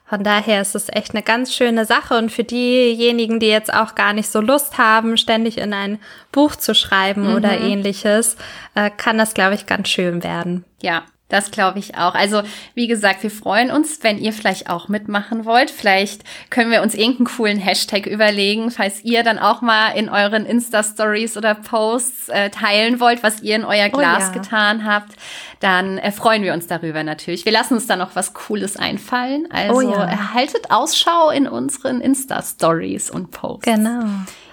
Von 0.08 0.24
daher 0.24 0.62
ist 0.62 0.76
es 0.76 0.88
echt 0.90 1.16
eine 1.16 1.24
ganz 1.24 1.54
schöne 1.54 1.86
Sache 1.86 2.16
und 2.16 2.32
für 2.32 2.44
diejenigen, 2.44 3.40
die 3.40 3.48
jetzt 3.48 3.74
auch 3.74 3.96
gar 3.96 4.14
nicht 4.14 4.30
so 4.30 4.40
Lust 4.40 4.78
haben, 4.78 5.18
ständig 5.18 5.58
in 5.58 5.74
ein 5.74 6.00
Buch 6.32 6.56
zu 6.56 6.76
schreiben 6.76 7.30
mhm. 7.30 7.36
oder 7.36 7.60
ähnliches, 7.60 8.38
äh, 8.76 8.92
kann 8.92 9.18
das, 9.18 9.34
glaube 9.34 9.56
ich, 9.56 9.66
ganz 9.66 9.90
schön 9.90 10.24
werden. 10.24 10.64
Ja, 10.80 11.04
Das 11.28 11.50
glaube 11.50 11.80
ich 11.80 11.98
auch. 11.98 12.14
Also, 12.14 12.44
wie 12.76 12.86
gesagt, 12.86 13.24
wir 13.24 13.32
freuen 13.32 13.72
uns, 13.72 14.00
wenn 14.04 14.20
ihr 14.20 14.32
vielleicht 14.32 14.70
auch 14.70 14.90
mitmachen 14.90 15.44
wollt. 15.44 15.72
Vielleicht 15.72 16.22
können 16.52 16.70
wir 16.70 16.84
uns 16.84 16.94
irgendeinen 16.94 17.26
coolen 17.26 17.58
Hashtag 17.58 18.06
überlegen, 18.06 18.70
falls 18.70 19.04
ihr 19.04 19.24
dann 19.24 19.40
auch 19.40 19.62
mal 19.62 19.90
in 19.92 20.08
euren 20.10 20.46
Insta-Stories 20.46 21.36
oder 21.36 21.56
Posts 21.56 22.30
äh, 22.30 22.50
teilen 22.52 23.00
wollt, 23.00 23.24
was 23.24 23.42
ihr 23.42 23.56
in 23.56 23.66
euer 23.66 23.90
Glas 23.90 24.30
oh 24.30 24.36
ja. 24.36 24.42
getan 24.42 24.86
habt. 24.86 25.14
Dann 25.62 25.98
äh, 25.98 26.12
freuen 26.12 26.44
wir 26.44 26.54
uns 26.54 26.68
darüber 26.68 27.04
natürlich. 27.04 27.44
Wir 27.44 27.54
lassen 27.54 27.74
uns 27.74 27.88
da 27.88 27.96
noch 27.96 28.16
was 28.16 28.36
Cooles 28.36 28.78
einfallen. 28.78 29.48
Also, 29.52 29.78
oh 29.78 29.82
ja. 29.82 30.04
erhaltet 30.04 30.70
Ausschau 30.70 31.32
in 31.32 31.48
unseren 31.48 32.02
Insta-Stories 32.02 33.10
und 33.10 33.32
Posts. 33.32 33.66
Genau. 33.66 34.06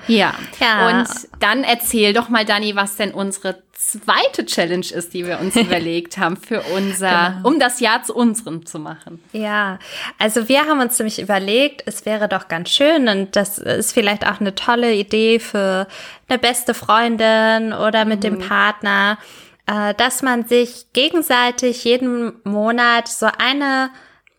Ja. 0.09 0.35
ja. 0.59 0.89
Und 0.89 1.09
dann 1.39 1.65
erzähl 1.65 2.13
doch 2.13 2.29
mal, 2.29 2.45
Dani, 2.45 2.75
was 2.75 2.97
denn 2.97 3.13
unsere 3.13 3.63
zweite 3.91 4.47
Challenge 4.47 4.87
ist, 4.87 5.13
die 5.15 5.27
wir 5.27 5.41
uns 5.41 5.57
überlegt 5.57 6.19
haben 6.19 6.37
für 6.37 6.63
unser, 6.75 7.35
genau. 7.37 7.49
um 7.49 7.59
das 7.59 7.81
Jahr 7.81 8.03
zu 8.03 8.15
unserem 8.15 8.65
zu 8.65 8.79
machen. 8.79 9.23
Ja, 9.33 9.79
also 10.19 10.49
wir 10.49 10.67
haben 10.67 10.81
uns 10.81 10.99
nämlich 10.99 11.21
überlegt, 11.21 11.83
es 11.87 12.07
wäre 12.07 12.29
doch 12.29 12.49
ganz 12.49 12.71
schön 12.71 13.09
und 13.09 13.37
das 13.37 13.59
ist 13.59 13.93
vielleicht 13.93 14.27
auch 14.27 14.41
eine 14.41 14.55
tolle 14.55 14.95
Idee 14.95 15.39
für 15.39 15.87
eine 16.29 16.39
beste 16.39 16.75
Freundin 16.75 17.73
oder 17.73 18.05
mit 18.05 18.19
mhm. 18.19 18.23
dem 18.23 18.39
Partner, 18.39 19.19
äh, 19.67 19.95
dass 19.95 20.23
man 20.23 20.47
sich 20.47 20.87
gegenseitig 20.93 21.85
jeden 21.85 22.33
Monat 22.45 23.09
so 23.09 23.27
eine 23.39 23.91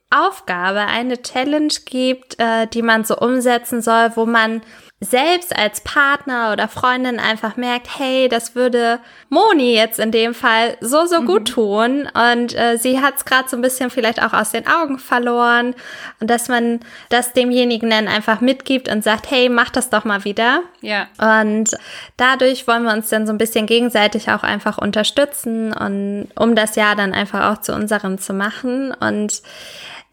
Aufgabe, 0.09 0.81
eine 0.81 1.21
Challenge 1.21 1.73
gibt, 1.85 2.39
äh, 2.39 2.67
die 2.67 2.83
man 2.83 3.03
so 3.03 3.17
umsetzen 3.17 3.81
soll, 3.81 4.11
wo 4.15 4.25
man 4.25 4.61
selbst 5.03 5.55
als 5.55 5.81
Partner 5.81 6.51
oder 6.53 6.67
Freundin 6.67 7.19
einfach 7.19 7.57
merkt, 7.57 7.99
hey, 7.99 8.29
das 8.29 8.55
würde 8.55 8.99
Moni 9.29 9.75
jetzt 9.75 9.99
in 9.99 10.11
dem 10.11 10.33
Fall 10.33 10.77
so, 10.81 11.05
so 11.05 11.21
mhm. 11.21 11.25
gut 11.25 11.47
tun. 11.49 12.07
Und 12.13 12.57
äh, 12.57 12.77
sie 12.77 13.01
hat 13.01 13.15
es 13.17 13.25
gerade 13.25 13.49
so 13.49 13.55
ein 13.55 13.61
bisschen 13.61 13.89
vielleicht 13.89 14.21
auch 14.23 14.33
aus 14.33 14.51
den 14.51 14.67
Augen 14.67 14.99
verloren. 14.99 15.75
Und 16.19 16.29
dass 16.29 16.47
man 16.47 16.79
das 17.09 17.33
demjenigen 17.33 17.89
dann 17.89 18.07
einfach 18.07 18.41
mitgibt 18.41 18.89
und 18.89 19.03
sagt, 19.03 19.29
hey, 19.29 19.49
mach 19.49 19.69
das 19.69 19.89
doch 19.89 20.05
mal 20.05 20.23
wieder. 20.23 20.61
Ja. 20.81 21.07
Und 21.17 21.71
dadurch 22.17 22.67
wollen 22.67 22.83
wir 22.83 22.93
uns 22.93 23.09
dann 23.09 23.27
so 23.27 23.33
ein 23.33 23.37
bisschen 23.37 23.65
gegenseitig 23.65 24.29
auch 24.29 24.43
einfach 24.43 24.77
unterstützen 24.77 25.73
und 25.73 26.29
um 26.35 26.55
das 26.55 26.75
Jahr 26.75 26.95
dann 26.95 27.13
einfach 27.13 27.51
auch 27.51 27.61
zu 27.61 27.73
unserem 27.73 28.17
zu 28.17 28.33
machen. 28.33 28.91
Und 28.91 29.41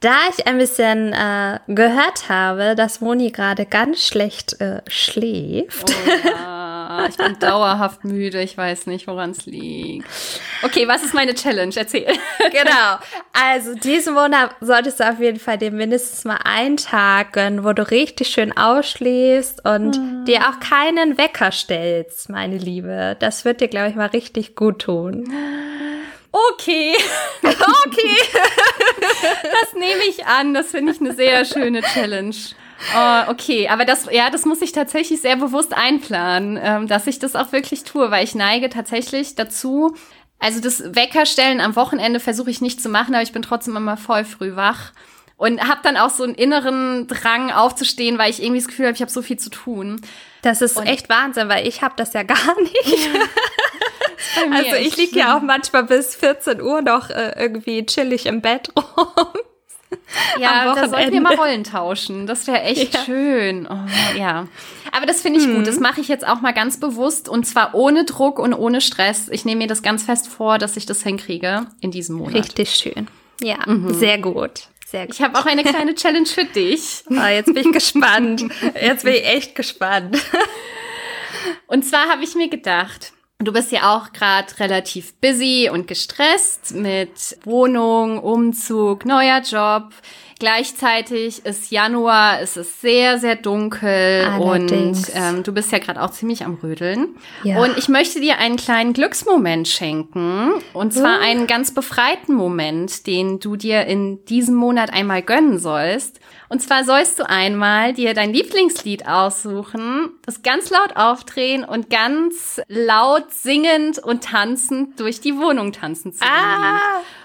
da 0.01 0.17
ich 0.31 0.47
ein 0.47 0.59
bisschen 0.59 1.13
äh, 1.13 1.61
gehört 1.69 2.29
habe, 2.29 2.75
dass 2.75 3.01
Moni 3.01 3.31
gerade 3.31 3.67
ganz 3.67 4.07
schlecht 4.07 4.61
äh, 4.61 4.81
schläft. 4.89 5.91
Oh 5.91 6.41
ja, 7.01 7.07
ich 7.09 7.17
bin 7.17 7.39
dauerhaft 7.39 8.05
müde. 8.05 8.43
Ich 8.43 8.57
weiß 8.57 8.87
nicht, 8.87 9.07
woran 9.07 9.31
es 9.31 9.47
liegt. 9.47 10.07
Okay, 10.63 10.89
was 10.89 11.03
ist 11.03 11.15
meine 11.15 11.35
Challenge? 11.35 11.73
Erzähl. 11.75 12.13
Genau. 12.51 12.99
Also 13.33 13.75
diesen 13.75 14.15
Monat 14.15 14.55
solltest 14.61 15.01
du 15.01 15.09
auf 15.09 15.19
jeden 15.19 15.39
Fall 15.39 15.57
dir 15.57 15.71
mindestens 15.71 16.25
mal 16.25 16.41
einen 16.45 16.77
Tag 16.77 17.33
gönnen, 17.33 17.65
wo 17.65 17.73
du 17.73 17.89
richtig 17.91 18.29
schön 18.29 18.55
ausschläfst 18.55 19.65
und 19.65 19.97
hm. 19.97 20.25
dir 20.27 20.41
auch 20.41 20.61
keinen 20.61 21.17
Wecker 21.17 21.51
stellst, 21.51 22.29
meine 22.29 22.59
Liebe. 22.59 23.17
Das 23.21 23.47
wird 23.47 23.63
dir, 23.63 23.69
glaube 23.69 23.89
ich, 23.89 23.95
mal 23.95 24.09
richtig 24.09 24.57
gut 24.57 24.81
tun. 24.81 25.33
Okay. 26.33 26.95
okay. 27.43 28.17
Das 29.01 29.75
nehme 29.75 30.03
ich 30.09 30.27
an. 30.27 30.55
Das 30.55 30.71
finde 30.71 30.93
ich 30.93 31.01
eine 31.01 31.15
sehr 31.15 31.45
schöne 31.45 31.83
Challenge. 31.83 32.35
Oh, 32.97 33.31
okay, 33.31 33.69
aber 33.69 33.85
das, 33.85 34.07
ja, 34.11 34.31
das 34.31 34.47
muss 34.47 34.63
ich 34.63 34.73
tatsächlich 34.73 35.21
sehr 35.21 35.37
bewusst 35.37 35.75
einplanen, 35.75 36.59
ähm, 36.63 36.87
dass 36.87 37.07
ich 37.07 37.19
das 37.19 37.37
auch 37.37 37.53
wirklich 37.53 37.85
tue, 37.85 38.11
weil 38.11 38.25
ich 38.25 38.35
neige 38.35 38.71
tatsächlich 38.71 39.35
dazu, 39.35 39.95
also 40.39 40.61
das 40.61 40.95
Weckerstellen 40.95 41.61
am 41.61 41.77
Wochenende 41.77 42.21
versuche 42.21 42.51
ich 42.51 42.63
nicht 42.63 42.81
zu 42.81 42.89
machen, 42.89 43.15
aber 43.15 43.23
ich 43.23 43.33
bin 43.33 43.43
trotzdem 43.43 43.77
immer 43.77 43.99
voll 43.99 44.25
früh 44.25 44.57
wach 44.57 44.93
und 45.37 45.61
habe 45.69 45.81
dann 45.83 45.97
auch 45.97 46.11
so 46.11 46.25
einen 46.25 46.35
inneren 46.35 47.07
Drang 47.07 47.51
aufzustehen, 47.51 48.19
weil 48.19 48.31
ich 48.31 48.43
irgendwie 48.43 48.61
das 48.61 48.69
Gefühl 48.69 48.87
habe, 48.87 48.95
ich 48.95 49.03
habe 49.03 49.11
so 49.11 49.23
viel 49.23 49.39
zu 49.39 49.51
tun. 49.51 50.01
Das 50.43 50.63
ist 50.63 50.77
und 50.77 50.87
echt 50.87 51.11
Wahnsinn, 51.11 51.49
weil 51.49 51.67
ich 51.67 51.83
habe 51.83 51.95
das 51.97 52.15
ja 52.15 52.23
gar 52.23 52.61
nicht. 52.61 53.11
Also 54.53 54.77
ich 54.77 54.97
liege 54.97 55.19
ja 55.19 55.37
auch 55.37 55.43
manchmal 55.43 55.85
bis 55.85 56.15
14 56.15 56.61
Uhr 56.61 56.83
noch 56.83 57.11
äh, 57.11 57.35
irgendwie 57.39 57.85
chillig 57.87 58.27
im 58.27 58.41
Bett 58.41 58.71
rum. 58.77 59.27
Ja, 60.39 60.75
da 60.75 60.89
sollten 60.89 61.13
wir 61.13 61.21
mal 61.21 61.35
Rollen 61.35 61.65
tauschen. 61.65 62.27
Das 62.27 62.47
wäre 62.47 62.63
echt 62.63 62.95
ja. 62.95 63.05
schön. 63.05 63.67
Oh, 63.69 64.19
ja. 64.19 64.47
Aber 64.93 65.07
das 65.07 65.21
finde 65.21 65.41
ich 65.41 65.47
hm. 65.47 65.57
gut. 65.57 65.67
Das 65.67 65.81
mache 65.81 66.01
ich 66.01 66.09
jetzt 66.09 66.27
auch 66.27 66.41
mal 66.41 66.53
ganz 66.53 66.79
bewusst 66.79 67.29
und 67.29 67.47
zwar 67.47 67.75
ohne 67.75 68.05
Druck 68.05 68.39
und 68.39 68.55
ohne 68.55 68.81
Stress. 68.81 69.29
Ich 69.31 69.45
nehme 69.45 69.59
mir 69.59 69.67
das 69.67 69.83
ganz 69.83 70.05
fest 70.05 70.29
vor, 70.29 70.59
dass 70.59 70.77
ich 70.77 70.87
das 70.87 71.03
hinkriege 71.03 71.67
in 71.81 71.91
diesem 71.91 72.17
Monat. 72.17 72.35
Richtig 72.35 72.71
schön. 72.71 73.09
Ja, 73.41 73.59
mhm. 73.67 73.95
sehr 73.95 74.19
gut. 74.19 74.69
Sehr 74.87 75.07
gut. 75.07 75.15
Ich 75.15 75.23
habe 75.23 75.39
auch 75.39 75.47
eine 75.47 75.63
kleine 75.65 75.95
Challenge 75.95 76.27
für 76.27 76.45
dich. 76.45 77.05
Oh, 77.11 77.27
jetzt 77.27 77.47
bin 77.47 77.69
ich 77.69 77.73
gespannt. 77.73 78.45
Jetzt 78.81 79.05
bin 79.05 79.15
ich 79.15 79.25
echt 79.25 79.55
gespannt. 79.55 80.19
Und 81.67 81.85
zwar 81.85 82.09
habe 82.09 82.25
ich 82.25 82.35
mir 82.35 82.49
gedacht, 82.49 83.13
Du 83.43 83.55
bist 83.55 83.73
ja 83.73 83.97
auch 83.97 84.13
gerade 84.13 84.59
relativ 84.61 85.15
busy 85.15 85.71
und 85.73 85.87
gestresst 85.89 86.75
mit 86.75 87.39
Wohnung, 87.45 88.19
Umzug, 88.19 89.07
neuer 89.07 89.41
Job. 89.41 89.95
Gleichzeitig 90.41 91.45
ist 91.45 91.71
Januar, 91.71 92.41
es 92.41 92.57
ist 92.57 92.81
sehr, 92.81 93.19
sehr 93.19 93.37
dunkel 93.37 94.25
Allerdings. 94.27 95.11
und 95.11 95.15
ähm, 95.15 95.43
du 95.43 95.53
bist 95.53 95.71
ja 95.71 95.79
gerade 95.79 96.01
auch 96.03 96.13
ziemlich 96.13 96.47
am 96.47 96.55
Rödeln. 96.63 97.15
Ja. 97.45 97.63
Und 97.63 97.77
ich 97.77 97.91
möchte 97.91 98.23
dir 98.23 98.39
einen 98.39 98.57
kleinen 98.57 98.95
Glücksmoment 98.95 99.69
schenken 99.69 100.53
und 100.73 100.95
zwar 100.95 101.19
uh. 101.19 101.23
einen 101.23 101.47
ganz 101.47 101.75
befreiten 101.75 102.35
Moment, 102.35 103.07
den 103.07 103.39
du 103.39 103.57
dir 103.57 103.85
in 103.85 104.25
diesem 104.25 104.55
Monat 104.55 104.91
einmal 104.95 105.21
gönnen 105.21 105.59
sollst. 105.59 106.21
Und 106.49 106.63
zwar 106.63 106.85
sollst 106.85 107.19
du 107.19 107.29
einmal 107.29 107.93
dir 107.93 108.15
dein 108.15 108.33
Lieblingslied 108.33 109.07
aussuchen, 109.07 110.11
das 110.25 110.43
ganz 110.43 110.71
laut 110.71 110.97
aufdrehen 110.97 111.65
und 111.65 111.91
ganz 111.91 112.63
laut 112.67 113.31
singend 113.31 113.99
und 113.99 114.25
tanzend 114.25 114.99
durch 114.99 115.21
die 115.21 115.37
Wohnung 115.37 115.73
tanzen 115.73 116.15
zu 116.15 116.25
ah. 116.25 116.81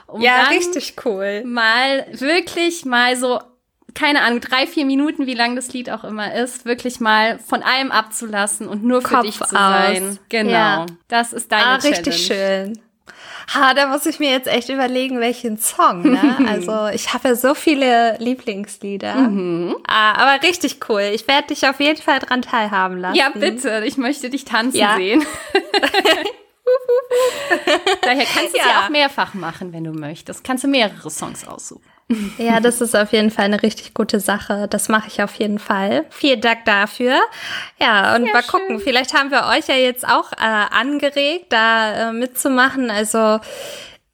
Um 0.07 0.21
ja, 0.21 0.43
richtig 0.49 0.95
cool. 1.05 1.43
Mal 1.45 2.05
wirklich 2.11 2.85
mal 2.85 3.15
so, 3.15 3.39
keine 3.93 4.21
Ahnung, 4.21 4.41
drei, 4.41 4.67
vier 4.67 4.85
Minuten, 4.85 5.25
wie 5.25 5.33
lang 5.33 5.55
das 5.55 5.73
Lied 5.73 5.89
auch 5.89 6.03
immer 6.03 6.33
ist, 6.33 6.65
wirklich 6.65 6.99
mal 6.99 7.39
von 7.39 7.63
allem 7.63 7.91
abzulassen 7.91 8.67
und 8.67 8.83
nur 8.83 9.01
für 9.01 9.15
Kopf 9.15 9.23
dich 9.23 9.37
zu 9.37 9.43
aus. 9.43 9.51
sein. 9.51 10.19
Genau. 10.29 10.51
Ja. 10.51 10.85
Das 11.07 11.33
ist 11.33 11.51
deine 11.51 11.65
ah, 11.65 11.79
Challenge. 11.79 11.97
Richtig 11.97 12.27
schön. 12.27 12.79
Ha, 13.53 13.73
da 13.75 13.87
muss 13.87 14.05
ich 14.05 14.19
mir 14.19 14.31
jetzt 14.31 14.47
echt 14.47 14.69
überlegen, 14.69 15.19
welchen 15.19 15.57
Song. 15.57 16.01
Ne? 16.01 16.37
Also 16.47 16.87
ich 16.93 17.13
habe 17.13 17.29
ja 17.29 17.35
so 17.35 17.53
viele 17.53 18.17
Lieblingslieder. 18.19 19.15
Mhm. 19.15 19.75
Ah, 19.87 20.13
aber 20.13 20.43
richtig 20.43 20.79
cool. 20.89 21.11
Ich 21.13 21.27
werde 21.27 21.47
dich 21.47 21.67
auf 21.67 21.79
jeden 21.79 22.01
Fall 22.01 22.19
dran 22.19 22.41
teilhaben 22.41 22.97
lassen. 22.97 23.15
Ja, 23.15 23.29
bitte. 23.29 23.83
Ich 23.85 23.97
möchte 23.97 24.29
dich 24.29 24.45
tanzen 24.45 24.77
ja. 24.77 24.95
sehen. 24.95 25.25
Daher 28.01 28.25
kannst 28.25 28.53
du 28.53 28.57
ja. 28.57 28.63
es 28.63 28.69
ja 28.69 28.85
auch 28.85 28.89
mehrfach 28.89 29.33
machen, 29.33 29.73
wenn 29.73 29.83
du 29.83 29.91
möchtest. 29.91 30.43
Kannst 30.43 30.63
du 30.63 30.67
mehrere 30.67 31.09
Songs 31.09 31.47
aussuchen. 31.47 31.83
Ja, 32.37 32.59
das 32.59 32.81
ist 32.81 32.95
auf 32.95 33.13
jeden 33.13 33.31
Fall 33.31 33.45
eine 33.45 33.63
richtig 33.63 33.95
gute 33.95 34.19
Sache. 34.19 34.67
Das 34.69 34.89
mache 34.89 35.07
ich 35.07 35.23
auf 35.23 35.33
jeden 35.35 35.57
Fall. 35.57 36.05
Vielen 36.11 36.39
Dank 36.39 36.65
dafür. 36.65 37.19
Ja, 37.79 38.15
und 38.15 38.25
Sehr 38.25 38.33
mal 38.33 38.43
gucken. 38.43 38.77
Schön. 38.77 38.79
Vielleicht 38.79 39.13
haben 39.15 39.31
wir 39.31 39.45
euch 39.47 39.67
ja 39.67 39.75
jetzt 39.75 40.07
auch 40.07 40.31
äh, 40.33 40.35
angeregt, 40.39 41.47
da 41.49 42.09
äh, 42.09 42.13
mitzumachen. 42.13 42.91
Also 42.91 43.39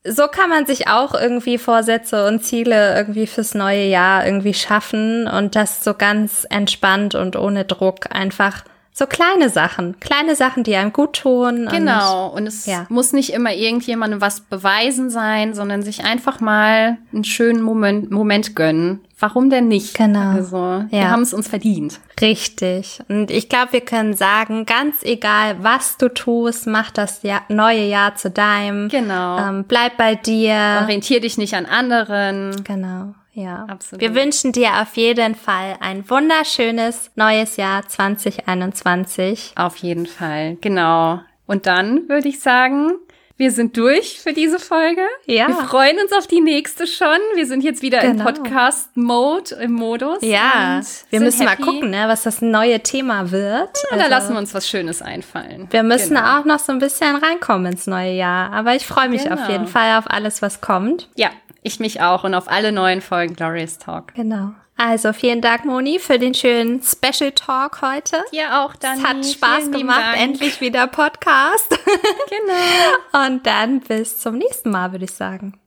so 0.05 0.27
kann 0.27 0.49
man 0.49 0.65
sich 0.65 0.87
auch 0.87 1.13
irgendwie 1.13 1.57
Vorsätze 1.57 2.27
und 2.27 2.43
Ziele 2.43 2.95
irgendwie 2.95 3.27
fürs 3.27 3.53
neue 3.53 3.85
Jahr 3.85 4.25
irgendwie 4.25 4.53
schaffen 4.53 5.27
und 5.27 5.55
das 5.55 5.83
so 5.83 5.93
ganz 5.93 6.47
entspannt 6.49 7.13
und 7.13 7.35
ohne 7.35 7.65
Druck 7.65 8.07
einfach 8.09 8.63
so 8.93 9.05
kleine 9.05 9.49
Sachen, 9.49 9.99
kleine 9.99 10.35
Sachen, 10.35 10.63
die 10.63 10.75
einem 10.75 10.91
gut 10.91 11.13
tun. 11.13 11.67
Genau. 11.71 12.27
Und, 12.27 12.41
und 12.41 12.47
es 12.47 12.65
ja. 12.65 12.85
muss 12.89 13.13
nicht 13.13 13.31
immer 13.31 13.53
irgendjemandem 13.53 14.19
was 14.19 14.41
beweisen 14.41 15.09
sein, 15.09 15.53
sondern 15.53 15.81
sich 15.81 16.03
einfach 16.03 16.41
mal 16.41 16.97
einen 17.13 17.23
schönen 17.23 17.61
Moment, 17.61 18.11
Moment 18.11 18.55
gönnen. 18.55 18.99
Warum 19.17 19.49
denn 19.49 19.67
nicht? 19.67 19.95
Genau. 19.95 20.31
Also, 20.31 20.57
ja. 20.57 20.87
wir 20.91 21.09
haben 21.11 21.21
es 21.21 21.33
uns 21.33 21.47
verdient. 21.47 21.99
Richtig. 22.19 22.99
Und 23.07 23.31
ich 23.31 23.49
glaube, 23.49 23.73
wir 23.73 23.81
können 23.81 24.13
sagen, 24.13 24.65
ganz 24.65 25.03
egal, 25.03 25.57
was 25.61 25.97
du 25.97 26.09
tust, 26.09 26.67
mach 26.67 26.91
das 26.91 27.23
Jahr, 27.23 27.43
neue 27.47 27.85
Jahr 27.85 28.15
zu 28.15 28.29
deinem. 28.29 28.89
Genau. 28.89 29.37
Ähm, 29.37 29.65
bleib 29.67 29.95
bei 29.97 30.15
dir. 30.15 30.79
Orientier 30.81 31.21
dich 31.21 31.37
nicht 31.37 31.53
an 31.53 31.65
anderen. 31.65 32.63
Genau. 32.63 33.13
Ja, 33.33 33.65
absolut. 33.69 34.01
Wir 34.01 34.13
wünschen 34.13 34.51
dir 34.51 34.81
auf 34.81 34.97
jeden 34.97 35.35
Fall 35.35 35.77
ein 35.79 36.09
wunderschönes 36.09 37.11
neues 37.15 37.55
Jahr 37.57 37.87
2021. 37.87 39.53
Auf 39.55 39.77
jeden 39.77 40.05
Fall, 40.05 40.57
genau. 40.61 41.21
Und 41.47 41.65
dann 41.65 42.07
würde 42.09 42.27
ich 42.27 42.39
sagen, 42.41 42.91
wir 43.37 43.51
sind 43.51 43.75
durch 43.75 44.19
für 44.21 44.33
diese 44.33 44.59
Folge. 44.59 45.01
Ja. 45.25 45.47
Wir 45.47 45.55
freuen 45.55 45.97
uns 45.99 46.13
auf 46.13 46.27
die 46.27 46.41
nächste 46.41 46.85
schon. 46.85 47.17
Wir 47.33 47.45
sind 47.47 47.63
jetzt 47.63 47.81
wieder 47.81 47.99
Genau. 47.99 48.27
im 48.27 48.35
Podcast-Mode, 48.35 49.55
im 49.55 49.71
Modus. 49.73 50.19
Ja, 50.21 50.81
wir 51.09 51.19
müssen 51.21 51.47
happy. 51.47 51.61
mal 51.63 51.71
gucken, 51.71 51.89
ne, 51.89 52.03
was 52.07 52.23
das 52.23 52.41
neue 52.41 52.81
Thema 52.81 53.31
wird. 53.31 53.69
Ja, 53.89 53.97
da 53.97 54.03
Also, 54.03 54.09
lassen 54.09 54.33
wir 54.33 54.39
uns 54.39 54.53
was 54.53 54.69
Schönes 54.69 55.01
einfallen. 55.01 55.67
wir 55.71 55.83
müssen 55.83 56.15
Genau. 56.15 56.39
auch 56.39 56.45
noch 56.45 56.59
so 56.59 56.71
ein 56.71 56.79
bisschen 56.79 57.15
reinkommen 57.15 57.71
ins 57.71 57.87
neue 57.87 58.11
Jahr. 58.13 58.51
Aber 58.53 58.75
ich 58.75 58.85
freue 58.85 59.09
mich 59.09 59.23
Genau. 59.23 59.41
auf 59.41 59.49
jeden 59.49 59.67
Fall 59.67 59.97
auf 59.97 60.05
alles, 60.09 60.41
was 60.43 60.61
kommt. 60.61 61.09
Ja, 61.15 61.29
ich 61.61 61.79
mich 61.79 62.01
auch 62.01 62.23
und 62.23 62.33
auf 62.33 62.49
alle 62.49 62.71
neuen 62.71 63.01
Folgen 63.01 63.35
Glorious 63.35 63.77
Talk. 63.77 64.13
Genau. 64.15 64.51
Also 64.77 65.13
vielen 65.13 65.41
Dank, 65.41 65.65
Moni, 65.65 65.99
für 65.99 66.17
den 66.17 66.33
schönen 66.33 66.81
Special 66.81 67.31
Talk 67.33 67.83
heute. 67.83 68.23
Ja, 68.31 68.65
auch 68.65 68.75
dann. 68.75 68.97
Es 68.97 69.03
hat 69.03 69.25
Spaß 69.25 69.71
gemacht, 69.71 70.17
endlich 70.17 70.59
wieder 70.59 70.87
Podcast. 70.87 71.77
Genau. 72.29 73.25
Und 73.27 73.45
dann 73.45 73.81
bis 73.81 74.19
zum 74.19 74.37
nächsten 74.37 74.71
Mal, 74.71 74.91
würde 74.93 75.05
ich 75.05 75.11
sagen. 75.11 75.59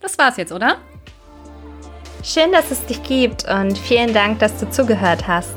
Das 0.00 0.18
war's 0.18 0.36
jetzt, 0.36 0.52
oder? 0.52 0.78
Schön, 2.24 2.52
dass 2.52 2.70
es 2.70 2.84
dich 2.86 3.02
gibt 3.04 3.48
und 3.48 3.78
vielen 3.78 4.12
Dank, 4.12 4.40
dass 4.40 4.58
du 4.58 4.68
zugehört 4.68 5.26
hast. 5.28 5.54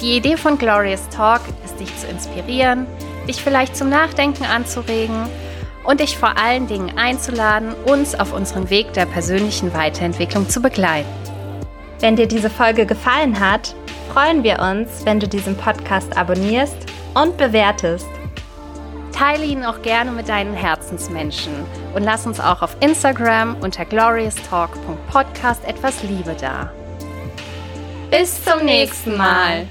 Die 0.00 0.16
Idee 0.16 0.36
von 0.36 0.58
Glorious 0.58 1.08
Talk 1.08 1.40
ist, 1.64 1.80
dich 1.80 1.96
zu 1.96 2.06
inspirieren, 2.06 2.86
dich 3.26 3.42
vielleicht 3.42 3.76
zum 3.76 3.88
Nachdenken 3.88 4.44
anzuregen 4.44 5.26
und 5.90 5.98
dich 5.98 6.16
vor 6.16 6.38
allen 6.38 6.68
Dingen 6.68 6.96
einzuladen, 6.96 7.74
uns 7.84 8.14
auf 8.14 8.32
unserem 8.32 8.70
Weg 8.70 8.92
der 8.92 9.06
persönlichen 9.06 9.74
Weiterentwicklung 9.74 10.48
zu 10.48 10.62
begleiten. 10.62 11.08
Wenn 11.98 12.14
dir 12.14 12.28
diese 12.28 12.48
Folge 12.48 12.86
gefallen 12.86 13.40
hat, 13.40 13.74
freuen 14.12 14.44
wir 14.44 14.60
uns, 14.60 15.04
wenn 15.04 15.18
du 15.18 15.26
diesen 15.26 15.56
Podcast 15.56 16.16
abonnierst 16.16 16.76
und 17.14 17.36
bewertest. 17.36 18.06
Teile 19.10 19.44
ihn 19.44 19.64
auch 19.64 19.82
gerne 19.82 20.12
mit 20.12 20.28
deinen 20.28 20.54
Herzensmenschen 20.54 21.52
und 21.92 22.04
lass 22.04 22.24
uns 22.24 22.38
auch 22.38 22.62
auf 22.62 22.76
Instagram 22.78 23.56
unter 23.60 23.84
glorioustalk.podcast 23.84 25.64
etwas 25.64 26.04
Liebe 26.04 26.36
da. 26.40 26.72
Bis 28.12 28.44
zum 28.44 28.64
nächsten 28.64 29.16
Mal. 29.16 29.66